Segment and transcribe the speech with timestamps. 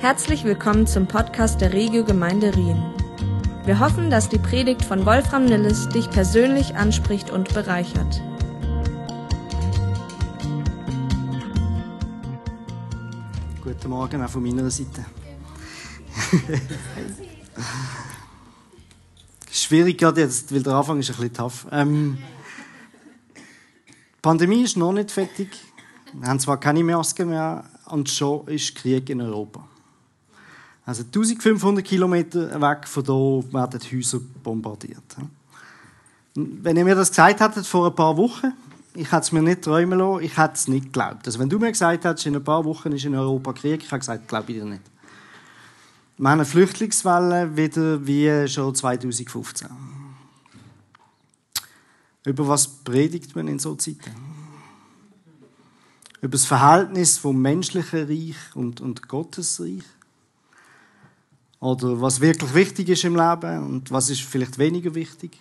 [0.00, 2.80] Herzlich willkommen zum Podcast der Regio Gemeinde Rien.
[3.64, 8.22] Wir hoffen, dass die Predigt von Wolfram Nilles dich persönlich anspricht und bereichert.
[13.60, 15.04] Guten Morgen auch von meiner Seite.
[19.50, 21.66] Schwierig gerade jetzt, weil der Anfang ist ein bisschen tough.
[21.72, 22.18] Ähm,
[23.36, 25.48] die Pandemie ist noch nicht fertig.
[26.12, 29.68] Wir haben zwar keine Masken mehr und schon ist Krieg in Europa.
[30.88, 35.16] Also 1500 Kilometer weg von hier werden Häuser bombardiert.
[36.34, 38.54] Wenn ihr mir das gesagt hättet vor ein paar Wochen,
[38.94, 41.26] ich hätte es mir nicht träumen lassen, ich hätte es nicht geglaubt.
[41.26, 43.88] Also wenn du mir gesagt hättest, in ein paar Wochen ist in Europa Krieg, ich
[43.88, 44.80] hätte gesagt, glaube ich dir nicht.
[46.16, 49.68] Wir haben eine Flüchtlingswelle wieder wie schon 2015.
[52.24, 54.14] Über was predigt man in so Zeiten?
[56.22, 59.84] Über das Verhältnis vom menschlichen Reich und, und Gottes Reich?
[61.60, 65.38] Oder was wirklich wichtig ist im Leben und was ist vielleicht weniger wichtig?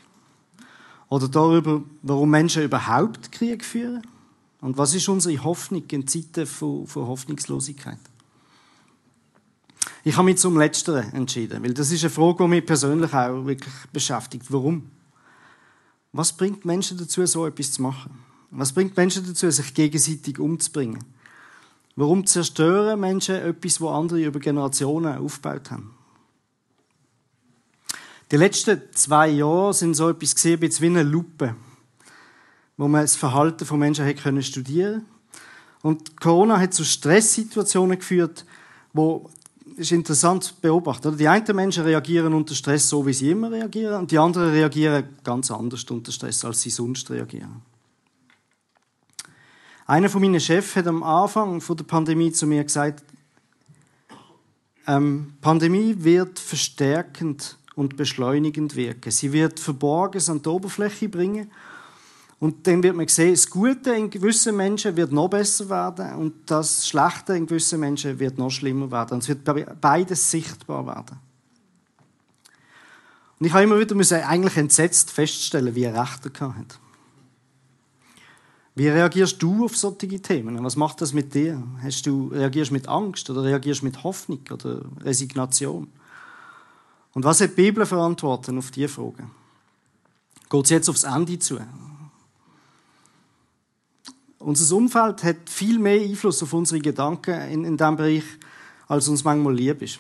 [1.09, 4.01] Oder darüber, warum Menschen überhaupt Krieg führen?
[4.59, 7.99] Und was ist unsere Hoffnung in Zeiten von, von Hoffnungslosigkeit?
[10.03, 13.45] Ich habe mich zum Letzteren entschieden, weil das ist eine Frage, die mich persönlich auch
[13.45, 14.45] wirklich beschäftigt.
[14.49, 14.89] Warum?
[16.13, 18.11] Was bringt Menschen dazu, so etwas zu machen?
[18.49, 21.03] Was bringt Menschen dazu, sich gegenseitig umzubringen?
[21.95, 25.96] Warum zerstören Menschen etwas, wo andere über Generationen aufgebaut haben?
[28.29, 31.55] Die letzten zwei Jahre sind so etwas gesehen, wie eine Lupe,
[32.75, 35.05] wo man das Verhalten von Menschen hat können studieren.
[35.81, 38.45] Und Corona hat zu Stresssituationen geführt,
[38.91, 39.29] wo
[39.77, 41.17] ist interessant zu beobachten.
[41.17, 45.07] Die einen Menschen reagieren unter Stress so, wie sie immer reagieren, und die anderen reagieren
[45.23, 47.61] ganz anders unter Stress, als sie sonst reagieren.
[49.85, 53.05] Einer von meinen Chefs hat am Anfang der Pandemie zu mir gesagt,
[54.85, 59.11] ähm, Pandemie wird verstärkend und beschleunigend wirken.
[59.11, 61.51] Sie wird Verborgenes an die Oberfläche bringen
[62.39, 66.33] und dann wird man sehen, das Gute in gewissen Menschen wird noch besser werden und
[66.47, 69.13] das Schlechte in gewissen Menschen wird noch schlimmer werden.
[69.13, 71.19] Und es wird beides sichtbar werden.
[73.39, 76.79] Und ich habe immer wieder müssen eigentlich entsetzt feststellen, wie er recht hat.
[78.73, 80.63] Wie reagierst du auf solche Themen?
[80.63, 81.61] Was macht das mit dir?
[81.83, 85.87] Hast du, reagierst du mit Angst oder reagierst du mit Hoffnung oder Resignation?
[87.17, 89.27] Und was hat die Bibel für Antworten auf diese Frage?
[90.51, 91.57] Geht es jetzt aufs Ende zu?
[94.37, 98.23] Unser Umfeld hat viel mehr Einfluss auf unsere Gedanken in, in diesem Bereich,
[98.87, 99.99] als uns manchmal lieb ist.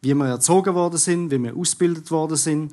[0.00, 2.72] Wie wir erzogen worden sind, wie wir ausgebildet worden sind,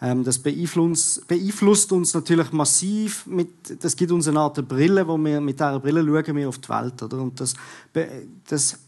[0.00, 3.26] ähm, das beeinflusst, beeinflusst, uns natürlich massiv.
[3.26, 6.58] Mit, das gibt uns eine Art Brille, wo wir mit dieser Brille schauen wir auf
[6.58, 7.20] die Welt, oder?
[7.20, 7.54] Und das,
[8.46, 8.78] das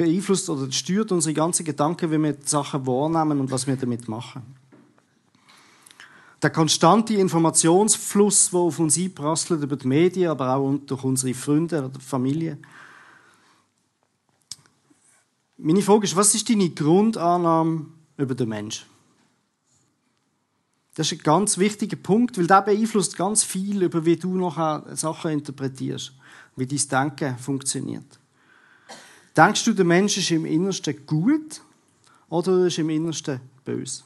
[0.00, 4.42] beeinflusst oder steuert unsere ganzen Gedanken, wie wir Sachen wahrnehmen und was wir damit machen.
[6.40, 11.84] Der konstante Informationsfluss, der auf uns einprasselt über die Medien, aber auch durch unsere Freunde
[11.84, 12.56] oder Familie.
[15.58, 17.84] Meine Frage ist, was ist deine Grundannahme
[18.16, 18.86] über den Menschen?
[20.94, 24.56] Das ist ein ganz wichtiger Punkt, weil der beeinflusst ganz viel über, wie du noch
[24.96, 26.14] Sachen interpretierst,
[26.56, 28.19] wie dein Denken funktioniert.
[29.36, 31.60] Denkst du, der Mensch ist im Innersten gut
[32.28, 34.02] oder ist im Innersten böse?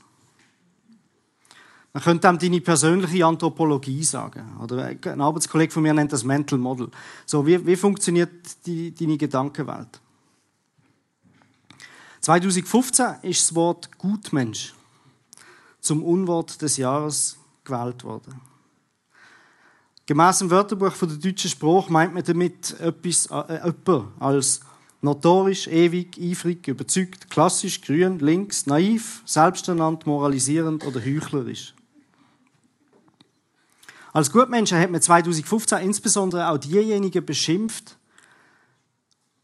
[1.95, 4.57] Man könnte dem deine persönliche Anthropologie sagen.
[4.61, 6.91] Oder ein Arbeitskollege von mir nennt das Mental Model.
[7.25, 8.33] So, wie, wie funktioniert
[8.67, 10.01] die, deine Gedankenwelt?
[12.21, 14.75] 2015 ist das Wort Gutmensch
[15.81, 18.41] zum Unwort des Jahres gewählt worden.
[20.07, 23.73] Gemäss dem Wörterbuch von der deutschen Sprache meint man damit etwas, äh,
[24.19, 24.61] als
[25.05, 31.75] notorisch, ewig, eifrig, überzeugt, klassisch, grün, links, naiv, selbsternannt, moralisierend oder heuchlerisch.
[34.13, 37.99] Als Gutmenschen hat man 2015 insbesondere auch diejenigen beschimpft,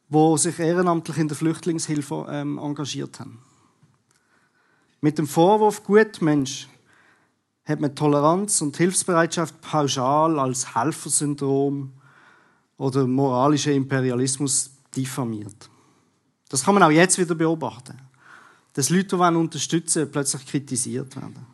[0.08, 3.42] die sich ehrenamtlich in der Flüchtlingshilfe ähm, engagiert haben.
[5.00, 6.68] Mit dem Vorwurf Gutmensch
[7.64, 11.92] hat man Toleranz und Hilfsbereitschaft pauschal als Helfersyndrom
[12.78, 15.70] oder moralischer Imperialismus diffamiert.
[16.48, 17.96] Das kann man auch jetzt wieder beobachten.
[18.74, 21.46] Dass Leute, die unterstützen plötzlich kritisiert werden.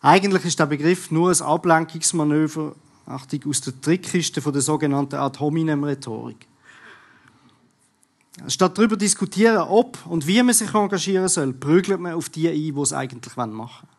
[0.00, 2.74] Eigentlich ist der Begriff nur ein Ablenkungsmanöver
[3.06, 6.46] aus der Trickkiste der sogenannten Ad hominem Rhetorik.
[8.48, 12.48] Statt darüber zu diskutieren, ob und wie man sich engagieren soll, prügelt man auf die
[12.48, 13.93] ein, die es eigentlich machen wollen.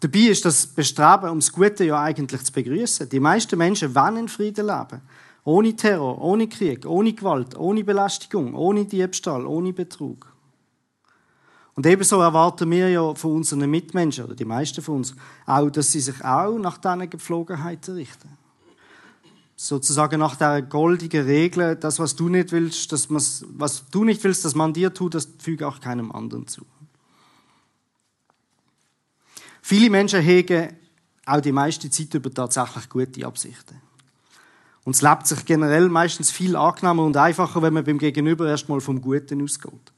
[0.00, 3.08] Dabei ist das Bestreben ums Gute ja eigentlich zu begrüßen.
[3.10, 5.02] Die meisten Menschen wollen in Frieden leben
[5.44, 10.26] Ohne Terror, ohne Krieg, ohne Gewalt, ohne Belästigung, ohne Diebstahl, ohne Betrug.
[11.74, 15.14] Und ebenso erwarten wir ja von unseren Mitmenschen, oder die meisten von uns,
[15.46, 18.36] auch, dass sie sich auch nach diesen Gepflogenheiten richten.
[19.56, 24.46] Sozusagen nach der goldigen Regel, das, was du nicht willst, dass was du nicht willst,
[24.46, 26.64] dass man dir tut, das füge auch keinem anderen zu.
[29.70, 30.76] Viele Menschen hegen
[31.24, 33.80] auch die meiste Zeit über tatsächlich gute Absichten.
[34.82, 38.80] Und es lebt sich generell meistens viel angenehmer und einfacher, wenn man beim Gegenüber erstmal
[38.80, 39.92] vom Guten ausgeht.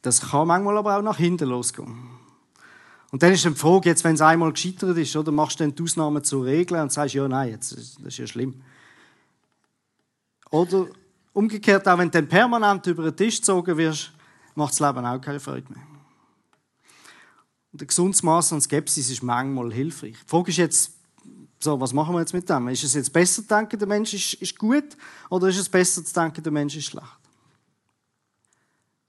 [0.00, 2.08] Das kann manchmal aber auch nach hinten losgehen.
[3.10, 5.74] Und dann ist die Frage, jetzt, wenn es einmal gescheitert ist, oder machst du dann
[5.74, 8.62] die Ausnahme zur Regel und sagst, ja, nein, jetzt, das ist ja schlimm.
[10.50, 10.86] Oder
[11.32, 14.12] umgekehrt, auch wenn du dann permanent über den Tisch gezogen wirst,
[14.54, 15.95] macht das Leben auch keine Freude mehr.
[17.76, 20.14] Und ein gesundes Maß an Skepsis ist manchmal hilfreich.
[20.14, 20.92] Die Frage ist jetzt,
[21.58, 22.68] so, was machen wir jetzt mit dem?
[22.68, 24.96] Ist es jetzt besser zu denken, der Mensch ist, ist gut,
[25.28, 27.18] oder ist es besser zu denken, der Mensch ist schlecht?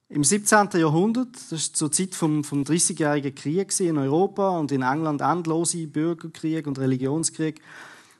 [0.09, 0.71] Im 17.
[0.73, 5.87] Jahrhundert, das war zur Zeit vom, vom 30-jährigen Krieg in Europa und in England endlose
[5.87, 7.61] Bürgerkrieg und Religionskrieg,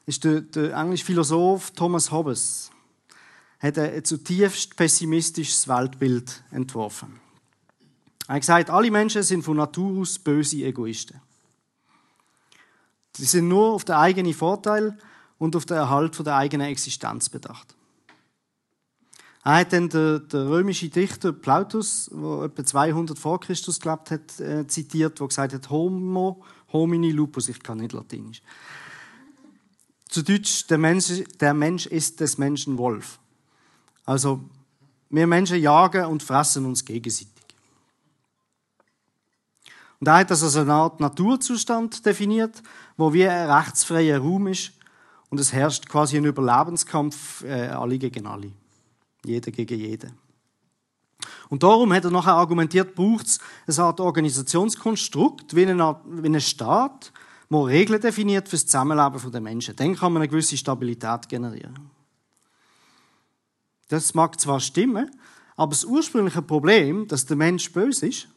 [0.05, 2.71] ist der, der englische Philosoph Thomas Hobbes
[3.59, 7.26] hat ein zutiefst pessimistisches Weltbild entworfen.
[8.27, 11.21] Er hat gesagt, alle Menschen sind von Natur aus böse Egoisten.
[13.15, 14.97] Sie sind nur auf den eigenen Vorteil
[15.37, 17.75] und auf den Erhalt der eigenen Existenz bedacht.
[19.43, 24.39] Er hat dann den, den römischen Dichter Plautus, der etwa 200 vor Christus gelebt hat,
[24.41, 28.41] äh, zitiert, der gesagt hat, Homo homini lupus, ich kann nicht Latinisch.
[30.09, 33.19] Zu Deutsch, der Mensch, der Mensch ist des Menschen Wolf.
[34.05, 34.41] Also,
[35.09, 37.36] wir Menschen jagen und fressen uns gegenseitig.
[39.99, 42.61] Und er hat das als eine Art Naturzustand definiert,
[42.97, 44.71] wo wie ein rechtsfreier Raum ist
[45.29, 48.51] und es herrscht quasi ein Überlebenskampf äh, alle gegen alle.
[49.25, 50.13] Jeder gegen jeden.
[51.49, 57.11] Und darum hat er nachher argumentiert, braucht es eine Art Organisationskonstrukt, wie ein, Staat,
[57.49, 59.75] der Regeln definiert für das Zusammenleben der Menschen.
[59.75, 61.89] Dann kann man eine gewisse Stabilität generieren.
[63.87, 65.09] Das mag zwar stimmen,
[65.55, 68.27] aber das ursprüngliche Problem, dass der Mensch böse ist,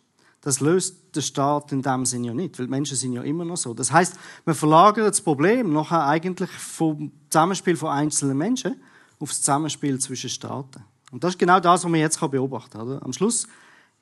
[0.42, 3.58] das löst der Staat in dem Sinne ja nicht, weil Menschen sind ja immer noch
[3.58, 3.74] so.
[3.74, 4.16] Das heißt,
[4.46, 8.76] man verlagert das Problem nachher eigentlich vom Zusammenspiel von einzelnen Menschen
[9.18, 10.82] auf das Zusammenspiel zwischen Staaten.
[11.10, 12.88] Und das ist genau das, was man jetzt beobachten kann.
[12.88, 13.04] Oder?
[13.04, 13.46] Am Schluss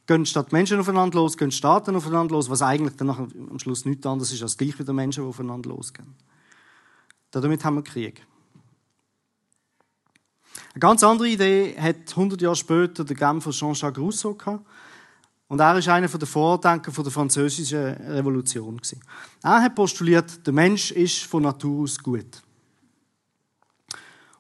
[0.07, 4.07] gehen statt Menschen aufeinander los, gehen Staaten aufeinander los, was eigentlich dann am Schluss nichts
[4.07, 6.15] anderes ist als gleich wieder Menschen, die aufeinander losgehen.
[7.31, 8.25] Damit haben wir Krieg.
[10.73, 14.65] Eine ganz andere Idee hat 100 Jahre später der Genfer Jean-Jacques Rousseau gehabt.
[15.49, 18.81] Und er ist einer der Vordenker der französischen Revolution.
[19.43, 22.43] Er hat postuliert, der Mensch ist von Natur aus gut.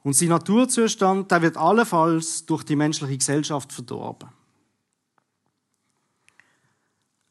[0.02, 4.28] Und sein Naturzustand, der wird allenfalls durch die menschliche Gesellschaft verdorben.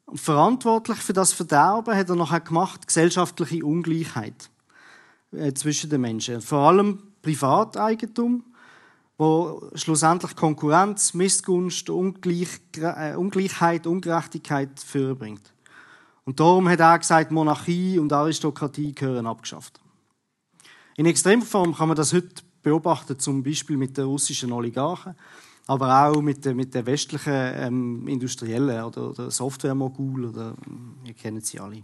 [0.06, 4.50] Und verantwortlich für das Verderben hat er nachher gemacht gesellschaftliche Ungleichheit
[5.32, 6.42] äh, zwischen den Menschen.
[6.42, 8.44] Vor allem Privateigentum
[9.18, 15.54] wo schlussendlich Konkurrenz, Missgunst, Ungleich, äh, Ungleichheit, Ungerechtigkeit vorbringt.
[16.24, 19.80] Und darum hat er gesagt, Monarchie und Aristokratie gehören abgeschafft.
[20.98, 25.16] In Extremform kann man das heute beobachten, zum Beispiel mit den russischen Oligarchen,
[25.68, 30.56] aber auch mit den, mit den westlichen ähm, Industriellen oder, oder Software-Mogul, oder,
[31.06, 31.84] ihr kennt sie alle.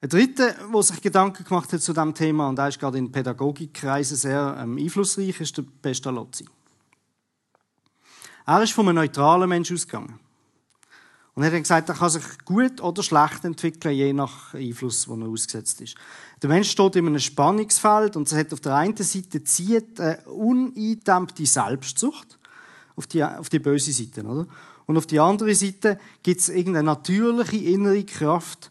[0.00, 3.10] Ein dritter, der sich Gedanken gemacht hat zu diesem Thema, und der ist gerade in
[3.10, 6.46] Pädagogikkreisen sehr ähm, einflussreich, ist der Pestalozzi.
[8.46, 10.20] Er ist von einem neutralen Menschen ausgegangen.
[11.34, 15.16] Und er hat gesagt, er kann sich gut oder schlecht entwickeln, je nach Einfluss, wo
[15.16, 15.96] er ausgesetzt ist.
[16.42, 20.20] Der Mensch steht in einem Spannungsfeld und es hat auf der einen Seite zieht eine
[20.26, 22.38] uneindämmte Selbstsucht
[22.94, 24.46] auf die, auf die böse Seite, oder?
[24.86, 28.70] Und auf die andere Seite gibt es irgendeine natürliche innere Kraft,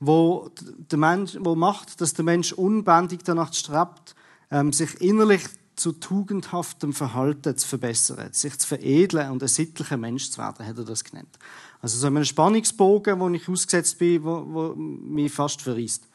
[0.00, 4.14] wo, der Mensch, wo macht, dass der Mensch unbändig danach strebt,
[4.50, 5.42] ähm, sich innerlich
[5.76, 10.78] zu tugendhaftem Verhalten zu verbessern, sich zu veredeln und ein sittlicher Mensch zu werden, hat
[10.78, 11.38] er das genannt.
[11.82, 16.08] Also so ein Spannungsbogen, wo ich ausgesetzt bin, wo, wo mich fast verriest.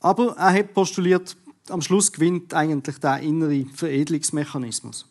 [0.00, 1.36] Aber er hat postuliert,
[1.68, 5.06] am Schluss gewinnt eigentlich der innere Veredelungsmechanismus.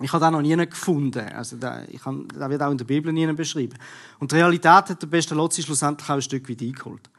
[0.00, 1.26] Ich habe das noch nie gefunden.
[1.30, 3.76] Also der, ich habe, das wird auch in der Bibel nie beschrieben.
[4.18, 7.10] Und die Realität hat der beste Lotzi schlussendlich auch ein Stück weit eingeholt.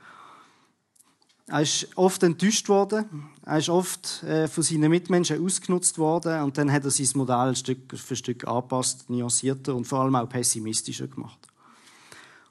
[1.47, 3.27] Er ist oft enttäuscht worden.
[3.43, 6.43] Er ist oft äh, von seinen Mitmenschen ausgenutzt worden.
[6.43, 10.29] Und dann hat er sein Modell Stück für Stück angepasst, nuancierter und vor allem auch
[10.29, 11.39] pessimistischer gemacht.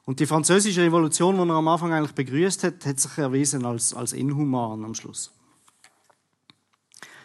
[0.04, 3.94] Und die französische Revolution, die er am Anfang eigentlich begrüßt hat, hat sich erwiesen als,
[3.94, 5.30] als inhuman am Schluss.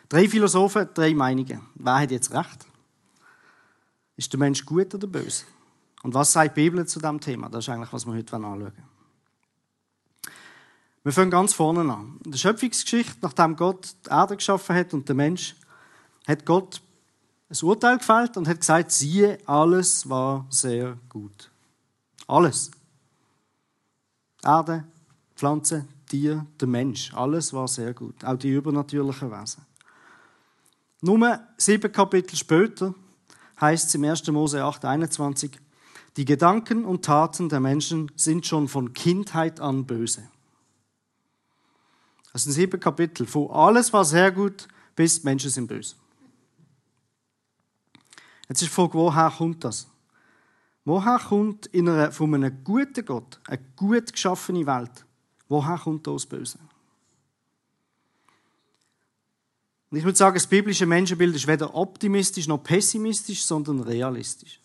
[0.10, 1.62] Drei Philosophen, drei Meinungen.
[1.76, 2.68] Wer hat jetzt recht?
[4.24, 5.44] Ist der Mensch gut oder böse?
[6.02, 7.50] Und was sagt die Bibel zu diesem Thema?
[7.50, 8.84] Das ist eigentlich, was wir heute anschauen wollen.
[11.04, 12.22] Wir fangen ganz vorne an.
[12.24, 15.58] In der Schöpfungsgeschichte, nachdem Gott die Erde geschaffen hat und der Mensch,
[16.26, 16.82] hat Gott
[17.50, 21.52] ein Urteil gefällt und hat gesagt, siehe, alles war sehr gut.
[22.26, 22.72] Alles.
[24.42, 24.86] Erde,
[25.36, 27.14] Pflanze, Tier, der Mensch.
[27.14, 28.24] Alles war sehr gut.
[28.24, 29.66] Auch die übernatürlichen Wesen.
[31.02, 32.96] Nur sieben Kapitel später
[33.64, 34.28] heißt es im 1.
[34.28, 35.58] Mose 8, 21,
[36.18, 40.28] die Gedanken und Taten der Menschen sind schon von Kindheit an böse.
[42.34, 45.96] Das sind sieben Kapitel, wo alles sehr gut, bis Menschen sind böse.
[48.50, 49.88] Jetzt ist die Frage, woher kommt das?
[50.84, 55.06] Woher kommt in einer, von einem guten Gott, eine gut geschaffene Welt,
[55.48, 56.60] woher kommt das Böse?
[59.94, 64.60] Und ich würde sagen, das biblische Menschenbild ist weder optimistisch noch pessimistisch, sondern realistisch.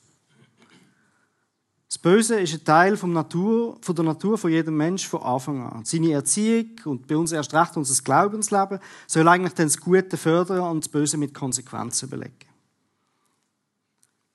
[1.86, 5.84] Das Böse ist ein Teil von der Natur von jedem Mensch von Anfang an.
[5.84, 10.60] Seine Erziehung und bei uns erst recht unser Glaubensleben soll eigentlich dann das Gute fördern
[10.60, 12.48] und das Böse mit Konsequenzen belegen.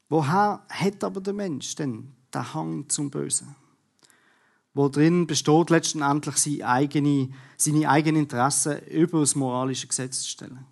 [0.09, 3.55] Woher hat aber der Mensch denn den Hang zum Bösen?
[4.75, 10.67] Wo drin besteht letztendlich seine eigene, seine eigenen Interessen über das moralische Gesetz zu stellen.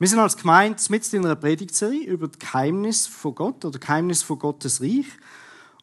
[0.00, 4.22] Wir sind als Gemeinde mit in einer Predigtserie über das Geheimnis von Gott oder Geheimnis
[4.22, 5.04] von Gottes Reich.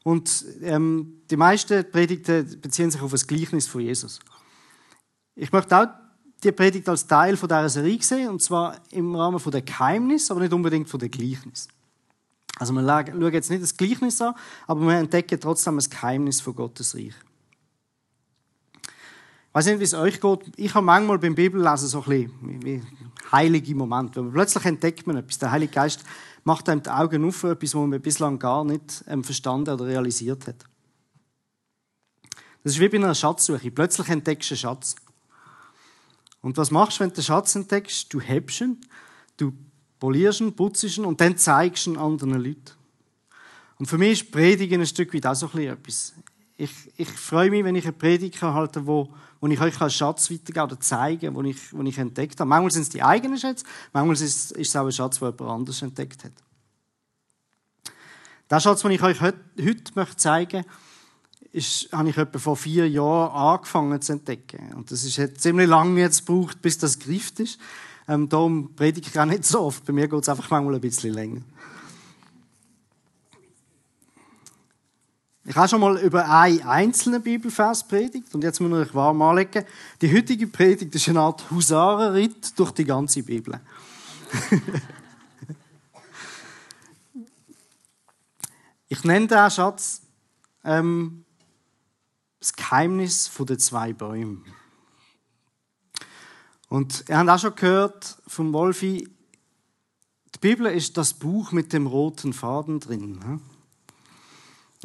[0.01, 4.19] Und ähm, die meisten Predigten beziehen sich auf das Gleichnis von Jesus.
[5.35, 5.85] Ich möchte auch
[6.43, 10.31] die Predigt als Teil von dieser Serie sehen, und zwar im Rahmen von der Geheimnis,
[10.31, 11.67] aber nicht unbedingt von der Gleichnis.
[12.57, 14.33] Also wir schauen jetzt nicht das Gleichnis an,
[14.65, 17.13] aber wir entdecken trotzdem das Geheimnis von Gottes Reich.
[19.57, 20.51] Weiß nicht, wie es euch geht.
[20.55, 22.85] Ich habe manchmal beim Bibellesen so ein bisschen
[23.31, 24.15] heilige Moment.
[24.15, 25.39] Wenn man plötzlich entdeckt man etwas.
[25.39, 26.03] Der Heilige Geist
[26.43, 30.45] macht einem die Augen auf etwas, was man bislang gar nicht ähm, verstanden oder realisiert
[30.45, 30.63] hat.
[32.63, 33.71] Das ist wie bei einer Schatzsuche.
[33.71, 34.95] Plötzlich entdeckst du einen Schatz.
[36.41, 38.13] Und was machst du, wenn du den Schatz entdeckst?
[38.13, 38.79] Du hebst ihn,
[39.37, 39.53] du
[39.99, 42.73] polierst ihn, putzt ihn und dann zeigst du ihn anderen Leuten.
[43.79, 46.13] Und für mich ist Predigen ein Stück weit auch so ein etwas.
[46.57, 50.31] Ich, ich freue mich, wenn ich eine Predigt halte, wo, wo ich euch als Schatz
[50.31, 52.49] weitergebe oder zeige, wo ich, wo ich entdeckt habe.
[52.49, 55.27] Manchmal sind es die eigenen Schätze, manchmal ist es, ist es auch ein Schatz, den
[55.27, 56.33] jemand anders entdeckt hat.
[58.49, 60.63] Der Schatz, den ich euch heute, heute möchte zeigen
[61.53, 64.73] möchte, habe ich etwa vor vier Jahren angefangen zu entdecken.
[64.73, 67.59] Und das ist jetzt ziemlich lange jetzt gebraucht, bis das greift ist.
[68.07, 69.85] Ähm, darum predige ich auch nicht so oft.
[69.85, 71.41] Bei mir geht es einfach manchmal ein bisschen länger.
[75.49, 79.21] Ich habe schon mal über einen einzelnen Bibelvers predigt und jetzt muss ich euch warm
[79.21, 79.63] anlegen.
[80.01, 83.57] Die heutige Predigt ist eine Art Husarenritt durch die ganze Bibel.
[88.89, 90.01] ich nenne den Schatz
[90.65, 91.23] ähm,
[92.41, 94.41] das Geheimnis der zwei Bäume.
[96.67, 99.07] Und ihr habt auch schon gehört vom Wolfi,
[100.35, 103.39] die Bibel ist das Buch mit dem roten Faden drin.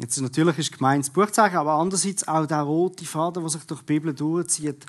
[0.03, 3.79] Jetzt natürlich ist gemeint das Buchzeichen, aber andererseits auch der rote Faden, der sich durch
[3.79, 4.85] die Bibel durchzieht,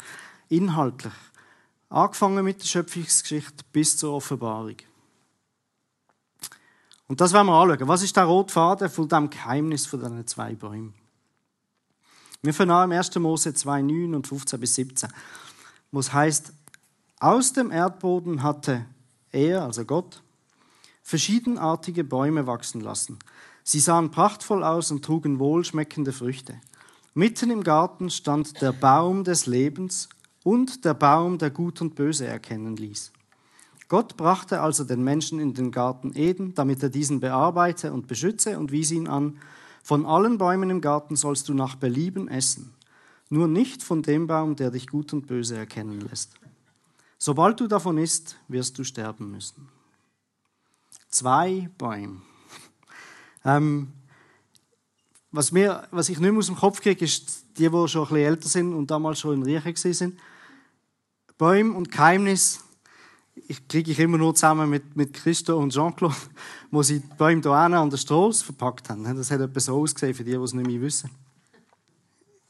[0.48, 1.12] inhaltlich.
[1.88, 4.74] Angefangen mit der Schöpfungsgeschichte bis zur Offenbarung.
[7.06, 7.86] Und das werden wir anschauen.
[7.86, 10.94] Was ist der rote Faden von dem Geheimnis von diesen zwei Bäumen?
[12.42, 13.14] Wir fangen an im 1.
[13.14, 15.12] Mose 2, 9 und 15 bis 17,
[15.92, 16.52] wo es heißt,
[17.20, 18.84] aus dem Erdboden hatte
[19.30, 20.24] er, also Gott,
[21.04, 23.20] verschiedenartige Bäume wachsen lassen.
[23.64, 26.60] Sie sahen prachtvoll aus und trugen wohlschmeckende Früchte.
[27.14, 30.10] Mitten im Garten stand der Baum des Lebens
[30.42, 33.10] und der Baum, der Gut und Böse erkennen ließ.
[33.88, 38.58] Gott brachte also den Menschen in den Garten Eden, damit er diesen bearbeite und beschütze
[38.58, 39.38] und wies ihn an,
[39.82, 42.74] von allen Bäumen im Garten sollst du nach Belieben essen,
[43.28, 46.34] nur nicht von dem Baum, der dich gut und böse erkennen lässt.
[47.18, 49.68] Sobald du davon isst, wirst du sterben müssen.
[51.08, 52.22] Zwei Bäume.
[53.44, 53.92] Ähm,
[55.30, 58.08] was, mir, was ich nicht mehr aus dem Kopf kriege, ist die, die schon ein
[58.08, 60.18] bisschen älter sind und damals schon in Riechen sind.
[61.36, 62.64] Bäume und Geheimnis
[63.48, 66.14] ich kriege ich immer nur zusammen mit, mit Christo und Jean-Claude,
[66.70, 69.04] wo sie die Bäume hier an der Straße verpackt haben.
[69.04, 71.10] Das hat etwas so ausgesehen für die, die es nicht mehr wissen.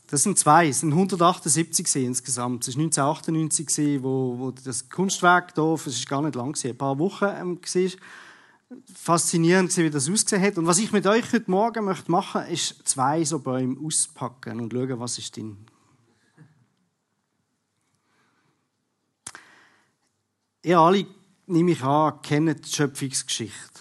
[0.08, 2.68] Das sind zwei, es sind 178 insgesamt.
[2.68, 6.98] Es war 1998, wo, wo das Kunstwerk hier, es ist gar nicht lang, ein paar
[6.98, 7.90] Wochen ähm, war.
[8.92, 10.58] Faszinierend, wie das ausgesehen hat.
[10.58, 14.60] Und was ich mit euch heute Morgen möchte machen möchte, ist zwei so Bäume auspacken
[14.60, 15.58] und schauen, was ist drin.
[20.62, 21.06] Ihr alle,
[21.46, 23.80] nehme ich an, kennt die Schöpfungsgeschichte.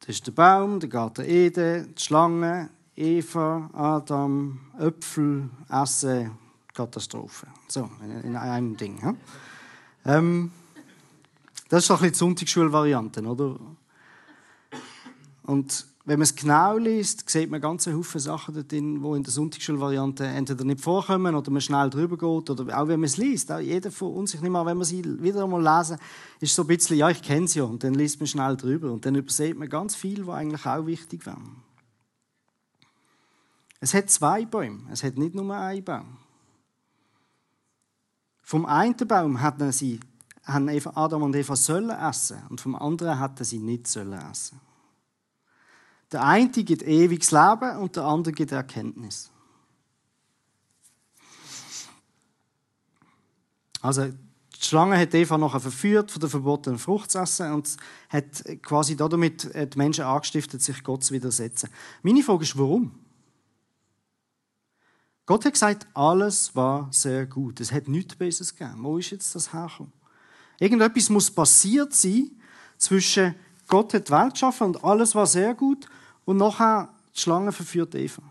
[0.00, 6.36] Das ist der Baum, der Garten Eden, die Schlange, Eva, Adam, Äpfel, Essen,
[6.74, 7.46] Katastrophe.
[7.68, 9.00] So, in, einem Ding.
[9.00, 9.14] Ja?
[10.04, 10.50] Ähm,
[11.72, 13.58] das ist doch ein bisschen die Sonntagsschulvariante, oder?
[15.44, 19.32] Und wenn man es genau liest, sieht man ganz Haufen Sachen drin, die in der
[19.32, 22.50] Sonntagsschulvariante entweder nicht vorkommen oder man schnell drüber geht.
[22.50, 23.50] Oder auch wenn man es liest.
[23.50, 25.96] Auch jeder von uns, ich nehme an, wenn man sie wieder einmal lesen,
[26.40, 27.64] ist so ein bisschen, ja, ich kenne es ja.
[27.64, 28.92] Und dann liest man schnell drüber.
[28.92, 31.40] Und dann übersieht man ganz viel, was eigentlich auch wichtig wäre.
[33.80, 34.82] Es hat zwei Bäume.
[34.90, 36.18] Es hat nicht nur einen Baum.
[38.42, 40.00] Vom einen Baum hatten sie,
[40.44, 42.42] haben Adam und Eva sollen essen.
[42.48, 44.60] Und vom anderen hatten sie nicht sollen essen.
[46.10, 49.30] Der eine gibt ewiges Leben und der andere gibt Erkenntnis.
[53.80, 57.76] Also, die Schlange hat Eva nachher verführt, von der verbotenen Frucht zu essen und
[58.10, 61.68] hat quasi damit die Menschen angestiftet, sich Gott zu widersetzen.
[62.02, 62.92] Meine Frage ist, warum?
[65.26, 67.60] Gott hat gesagt, alles war sehr gut.
[67.60, 68.82] Es hat nichts Besseres gegeben.
[68.84, 69.92] Wo ist jetzt das hergekommen?
[70.58, 72.30] Irgendetwas muss passiert sein
[72.78, 73.34] zwischen
[73.68, 75.86] Gott hat die Welt geschaffen und alles war sehr gut
[76.24, 78.22] und nachher die Schlange verführt Eva.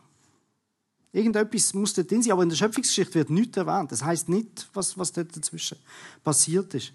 [1.14, 3.92] Irgendetwas muss dort drin sein, aber in der Schöpfungsgeschichte wird nichts erwähnt.
[3.92, 5.78] Das heißt nicht, was, was dort dazwischen
[6.24, 6.94] passiert ist.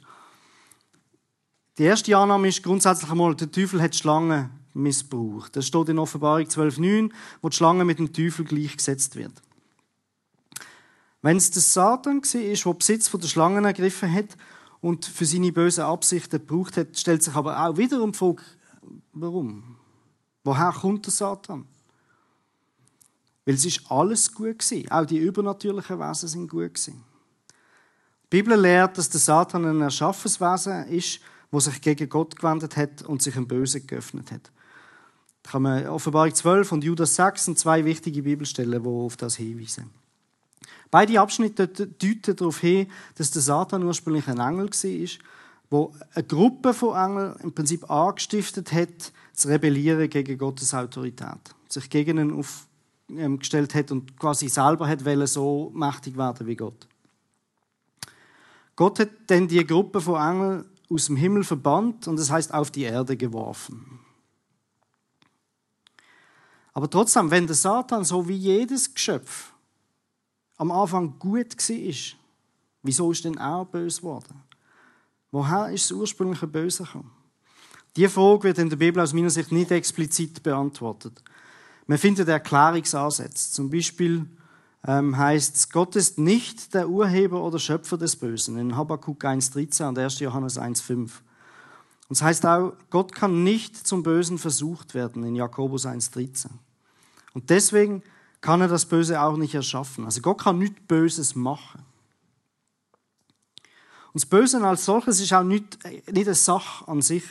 [1.77, 5.57] Die erste Annahme ist grundsätzlich einmal, der Teufel hat die Schlange missbraucht.
[5.57, 7.11] Das steht in Offenbarung 12,9,
[7.43, 9.33] wo die Schlange mit dem Teufel gleichgesetzt wird.
[11.21, 14.37] Wenn es der Satan war, der Besitz von der Schlangen ergriffen hat
[14.81, 18.43] und für seine bösen Absichten gebraucht hat, stellt sich aber auch wiederum die Frage,
[19.13, 19.77] warum?
[20.45, 21.67] Woher kommt der Satan?
[23.45, 24.91] Weil es ist alles gut gewesen.
[24.91, 27.05] Auch die übernatürlichen Wesen sind gut gewesen.
[28.25, 31.21] Die Bibel lehrt, dass der Satan ein Erschaffenswesen ist,
[31.51, 34.51] wo sich gegen Gott gewendet hat und sich im Bösen geöffnet hat.
[35.45, 39.37] Da kann man Offenbarung 12 und Judas 6 sind zwei wichtige Bibelstellen, die auf das
[39.37, 39.91] hinweisen.
[40.91, 45.09] Beide Abschnitte deuten darauf hin, dass der Satan ursprünglich ein Engel war,
[45.69, 51.91] wo eine Gruppe von Engeln im Prinzip angestiftet hat, zu rebellieren gegen Gottes Autorität, sich
[51.91, 56.87] gegen ihn aufgestellt hat und quasi selber hat so mächtig werden wie Gott.
[58.77, 62.71] Gott hat dann die Gruppe von Engeln aus dem Himmel verbannt und das heißt auf
[62.71, 64.01] die Erde geworfen.
[66.73, 69.53] Aber trotzdem, wenn der Satan so wie jedes Geschöpf
[70.57, 72.19] am Anfang gut war,
[72.83, 74.43] wieso ist denn auch böse geworden?
[75.31, 77.11] Woher ist das ursprüngliche Böse gekommen?
[77.97, 81.23] Diese Frage wird in der Bibel aus meiner Sicht nicht explizit beantwortet.
[81.87, 83.53] Man findet Erklärungsansätze.
[83.53, 84.27] Zum Beispiel
[84.87, 89.89] ähm, heißt es, Gott ist nicht der Urheber oder Schöpfer des Bösen in Habakkuk 1,13
[89.89, 90.21] und 1.
[90.21, 90.99] Johannes 1,5.
[90.99, 91.11] Und
[92.11, 96.49] es heißt auch, Gott kann nicht zum Bösen versucht werden in Jakobus 1,13.
[97.35, 98.03] Und deswegen
[98.47, 100.05] kann er das Böse auch nicht erschaffen.
[100.05, 101.81] Also Gott kann nichts Böses machen.
[104.13, 107.25] Und das Böse als solches ist auch nicht, nicht eine Sache an sich,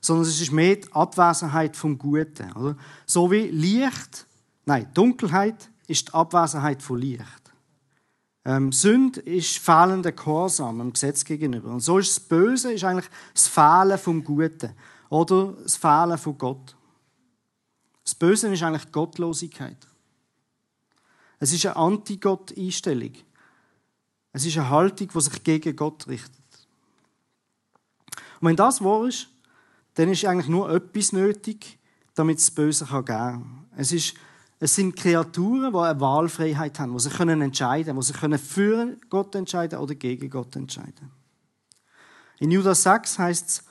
[0.00, 2.50] sondern es ist mehr die Abwesenheit vom Guten.
[2.52, 2.78] Oder?
[3.04, 4.26] So wie Licht,
[4.64, 7.52] nein, Dunkelheit ist die Abwesenheit von Licht.
[8.46, 11.68] Ähm, Sünde ist fehlender Gehorsam dem Gesetz gegenüber.
[11.68, 14.72] Und so ist das Böse ist eigentlich das Fehlen vom Guten
[15.10, 16.74] oder das Fehlen von Gott.
[18.02, 19.76] Das Böse ist eigentlich Gottlosigkeit.
[21.40, 23.12] Es ist eine Anti-Gott-Einstellung.
[24.32, 26.32] Es ist eine Haltung, die sich gegen Gott richtet.
[28.40, 29.28] Und wenn das wahr ist,
[29.94, 31.78] dann ist eigentlich nur etwas nötig,
[32.14, 33.66] damit es Böse geben kann.
[33.76, 34.14] Es, ist,
[34.58, 39.34] es sind Kreaturen, die eine Wahlfreiheit haben, die sich entscheiden können, die sich für Gott
[39.34, 41.10] entscheiden oder gegen Gott entscheiden.
[42.38, 43.64] In Judas 6 heißt es,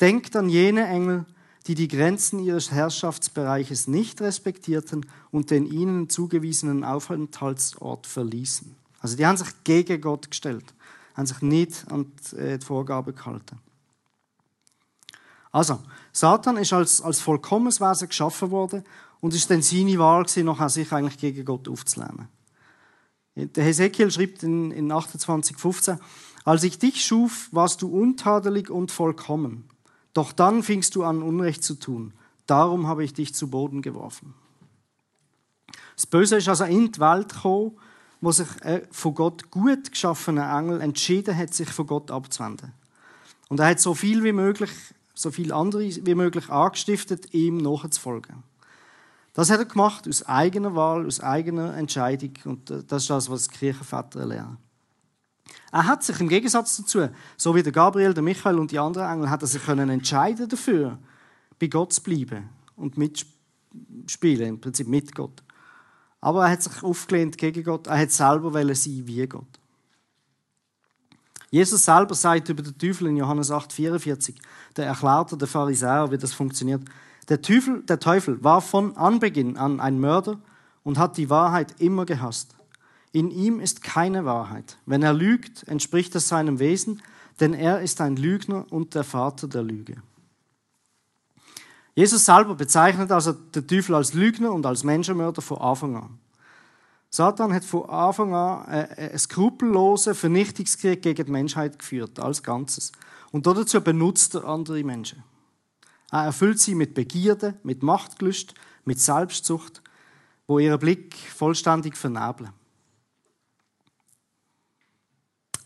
[0.00, 1.26] denkt an jene Engel,
[1.66, 8.74] die die Grenzen ihres Herrschaftsbereiches nicht respektierten und den ihnen zugewiesenen Aufenthaltsort verließen.
[9.00, 10.74] Also die haben sich gegen Gott gestellt,
[11.14, 13.58] haben sich nicht an die Vorgabe gehalten.
[15.52, 15.80] Also,
[16.12, 18.84] Satan ist als, als vollkommenes Wesen geschaffen worden
[19.20, 22.28] und ist dann seine Wahl gewesen, nachher sich eigentlich gegen Gott aufzunehmen.
[23.34, 25.98] Der Hesekiel schreibt in, in 28,15,
[26.44, 29.68] als ich dich schuf, warst du untadelig und vollkommen.
[30.12, 32.12] Doch dann fingst du an, Unrecht zu tun.
[32.46, 34.34] Darum habe ich dich zu Boden geworfen.
[35.94, 37.78] Das Böse ist also in die Welt gekommen,
[38.20, 42.72] wo sich ein von Gott gut geschaffener Engel entschieden hat, sich von Gott abzuwenden.
[43.48, 44.70] Und er hat so viel wie möglich,
[45.14, 48.42] so viel andere wie möglich angestiftet, ihm nachzufolgen.
[49.32, 52.32] Das hat er gemacht aus eigener Wahl, aus eigener Entscheidung.
[52.44, 54.58] Und das ist das, was Kirchenväter lernen.
[55.72, 59.10] Er hat sich im Gegensatz dazu, so wie der Gabriel, der Michael und die anderen
[59.10, 60.98] Engel, hat er sich können entscheiden dafür,
[61.58, 65.42] bei Gott zu bleiben und mitspielen, im Prinzip mit Gott.
[66.20, 67.86] Aber er hat sich aufgelehnt gegen Gott.
[67.86, 69.46] Er hat selber sein wie Gott.
[71.50, 74.34] Jesus selber sagt über den Teufel in Johannes 8,44,
[74.76, 76.82] der erklärte der Pharisäer, wie das funktioniert.
[77.28, 80.38] Der Teufel, der Teufel war von Anbeginn an ein Mörder
[80.84, 82.54] und hat die Wahrheit immer gehasst.
[83.12, 84.78] In ihm ist keine Wahrheit.
[84.86, 87.02] Wenn er lügt, entspricht das seinem Wesen,
[87.40, 90.02] denn er ist ein Lügner und der Vater der Lüge.
[91.94, 96.18] Jesus selber bezeichnet also den Teufel als Lügner und als Menschenmörder von Anfang an.
[97.10, 102.92] Satan hat von Anfang an einen skrupellosen Vernichtungskrieg gegen die Menschheit geführt, als Ganzes.
[103.32, 105.24] Und dazu benutzt er andere Menschen.
[106.12, 109.82] Er erfüllt sie mit Begierde, mit Machtgelüst, mit Selbstsucht,
[110.46, 112.50] wo ihren Blick vollständig vernebeln.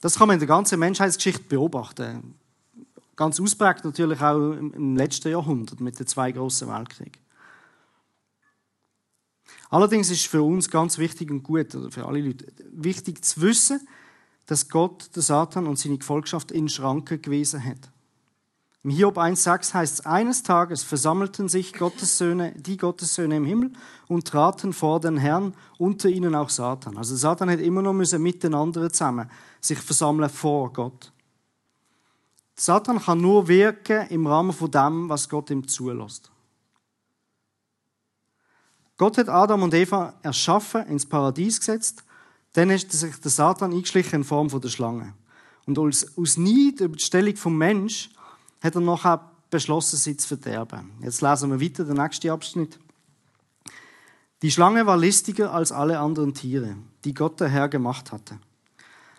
[0.05, 2.35] Das kann man in der ganzen Menschheitsgeschichte beobachten.
[3.17, 7.23] Ganz ausprägt natürlich auch im letzten Jahrhundert mit den zwei großen Weltkriegen.
[9.71, 13.81] Allerdings ist für uns ganz wichtig und gut, oder für alle Leute, wichtig zu wissen,
[14.45, 17.91] dass Gott, der Satan und seine Gefolgschaft in Schranken gewesen hat.
[18.85, 23.47] Im Hiob 1,6 heißt es, eines Tages versammelten sich Gottes Söhne, die Gottes Söhne im
[23.47, 23.73] Himmel
[24.09, 26.99] und traten vor den Herrn, unter ihnen auch Satan.
[26.99, 29.31] Also Satan hat immer noch müssen mit den anderen zusammen
[29.63, 31.11] sich versammeln vor Gott.
[32.57, 36.31] Satan kann nur wirken im Rahmen von dem, was Gott ihm zulässt.
[38.99, 42.05] Gott hat Adam und Eva erschaffen, ins Paradies gesetzt,
[42.53, 45.15] dann ist sich der Satan eingeschlichen in Form der Schlange.
[45.65, 48.11] Und aus, Neid über die Stellung vom Mensch
[48.65, 50.93] hat er nachher beschlossen, sie zu verderben.
[51.01, 52.79] Jetzt lesen wir weiter den nächsten Abschnitt.
[54.43, 58.39] Die Schlange war listiger als alle anderen Tiere, die Gott der Herr gemacht hatte.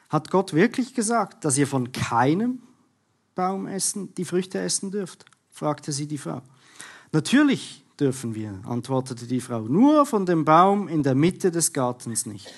[0.10, 2.62] Hat Gott wirklich gesagt, dass ihr von keinem
[3.34, 5.25] Baum essen, die Früchte essen dürft?
[5.51, 6.41] fragte sie die Frau.
[7.12, 12.25] Natürlich dürfen wir, antwortete die Frau, nur von dem Baum in der Mitte des Gartens
[12.25, 12.53] nicht.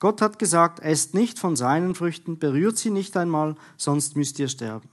[0.00, 4.48] Gott hat gesagt, esst nicht von seinen Früchten, berührt sie nicht einmal, sonst müsst ihr
[4.48, 4.88] sterben.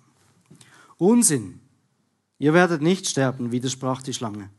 [0.98, 1.60] Unsinn.
[2.40, 4.50] Ihr werdet nicht sterben, widersprach die Schlange.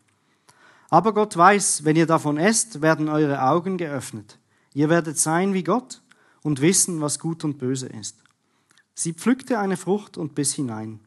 [0.91, 4.39] Aber Gott weiß, wenn ihr davon esst, werden eure Augen geöffnet.
[4.73, 6.03] Ihr werdet sein wie Gott
[6.43, 8.17] und wissen, was gut und böse ist.
[8.95, 11.01] Sie pflückte eine Frucht und biss hinein.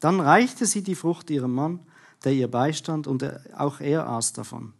[0.00, 1.80] Dann reichte sie die Frucht ihrem Mann,
[2.24, 3.24] der ihr beistand, und
[3.56, 4.72] auch er aß davon.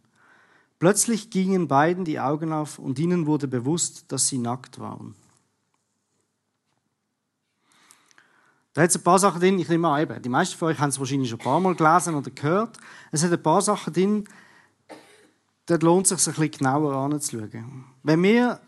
[0.79, 5.15] Plötzlich gingen beiden die Augen auf und ihnen wurde bewusst, dass sie nackt waren.
[8.73, 10.89] Da hat es ein paar Sachen drin, ich nehme an, die meisten von euch haben
[10.89, 12.77] es wahrscheinlich schon ein paar Mal gelesen oder gehört.
[13.11, 14.23] Es hat ein paar Sachen drin,
[15.67, 17.85] dort lohnt es sich, ein bisschen genauer anzuschauen.
[18.01, 18.59] Wenn wir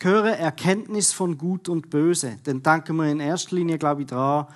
[0.00, 4.46] hören Erkenntnis von Gut und Böse, dann denken wir in erster Linie, glaube ich, daran,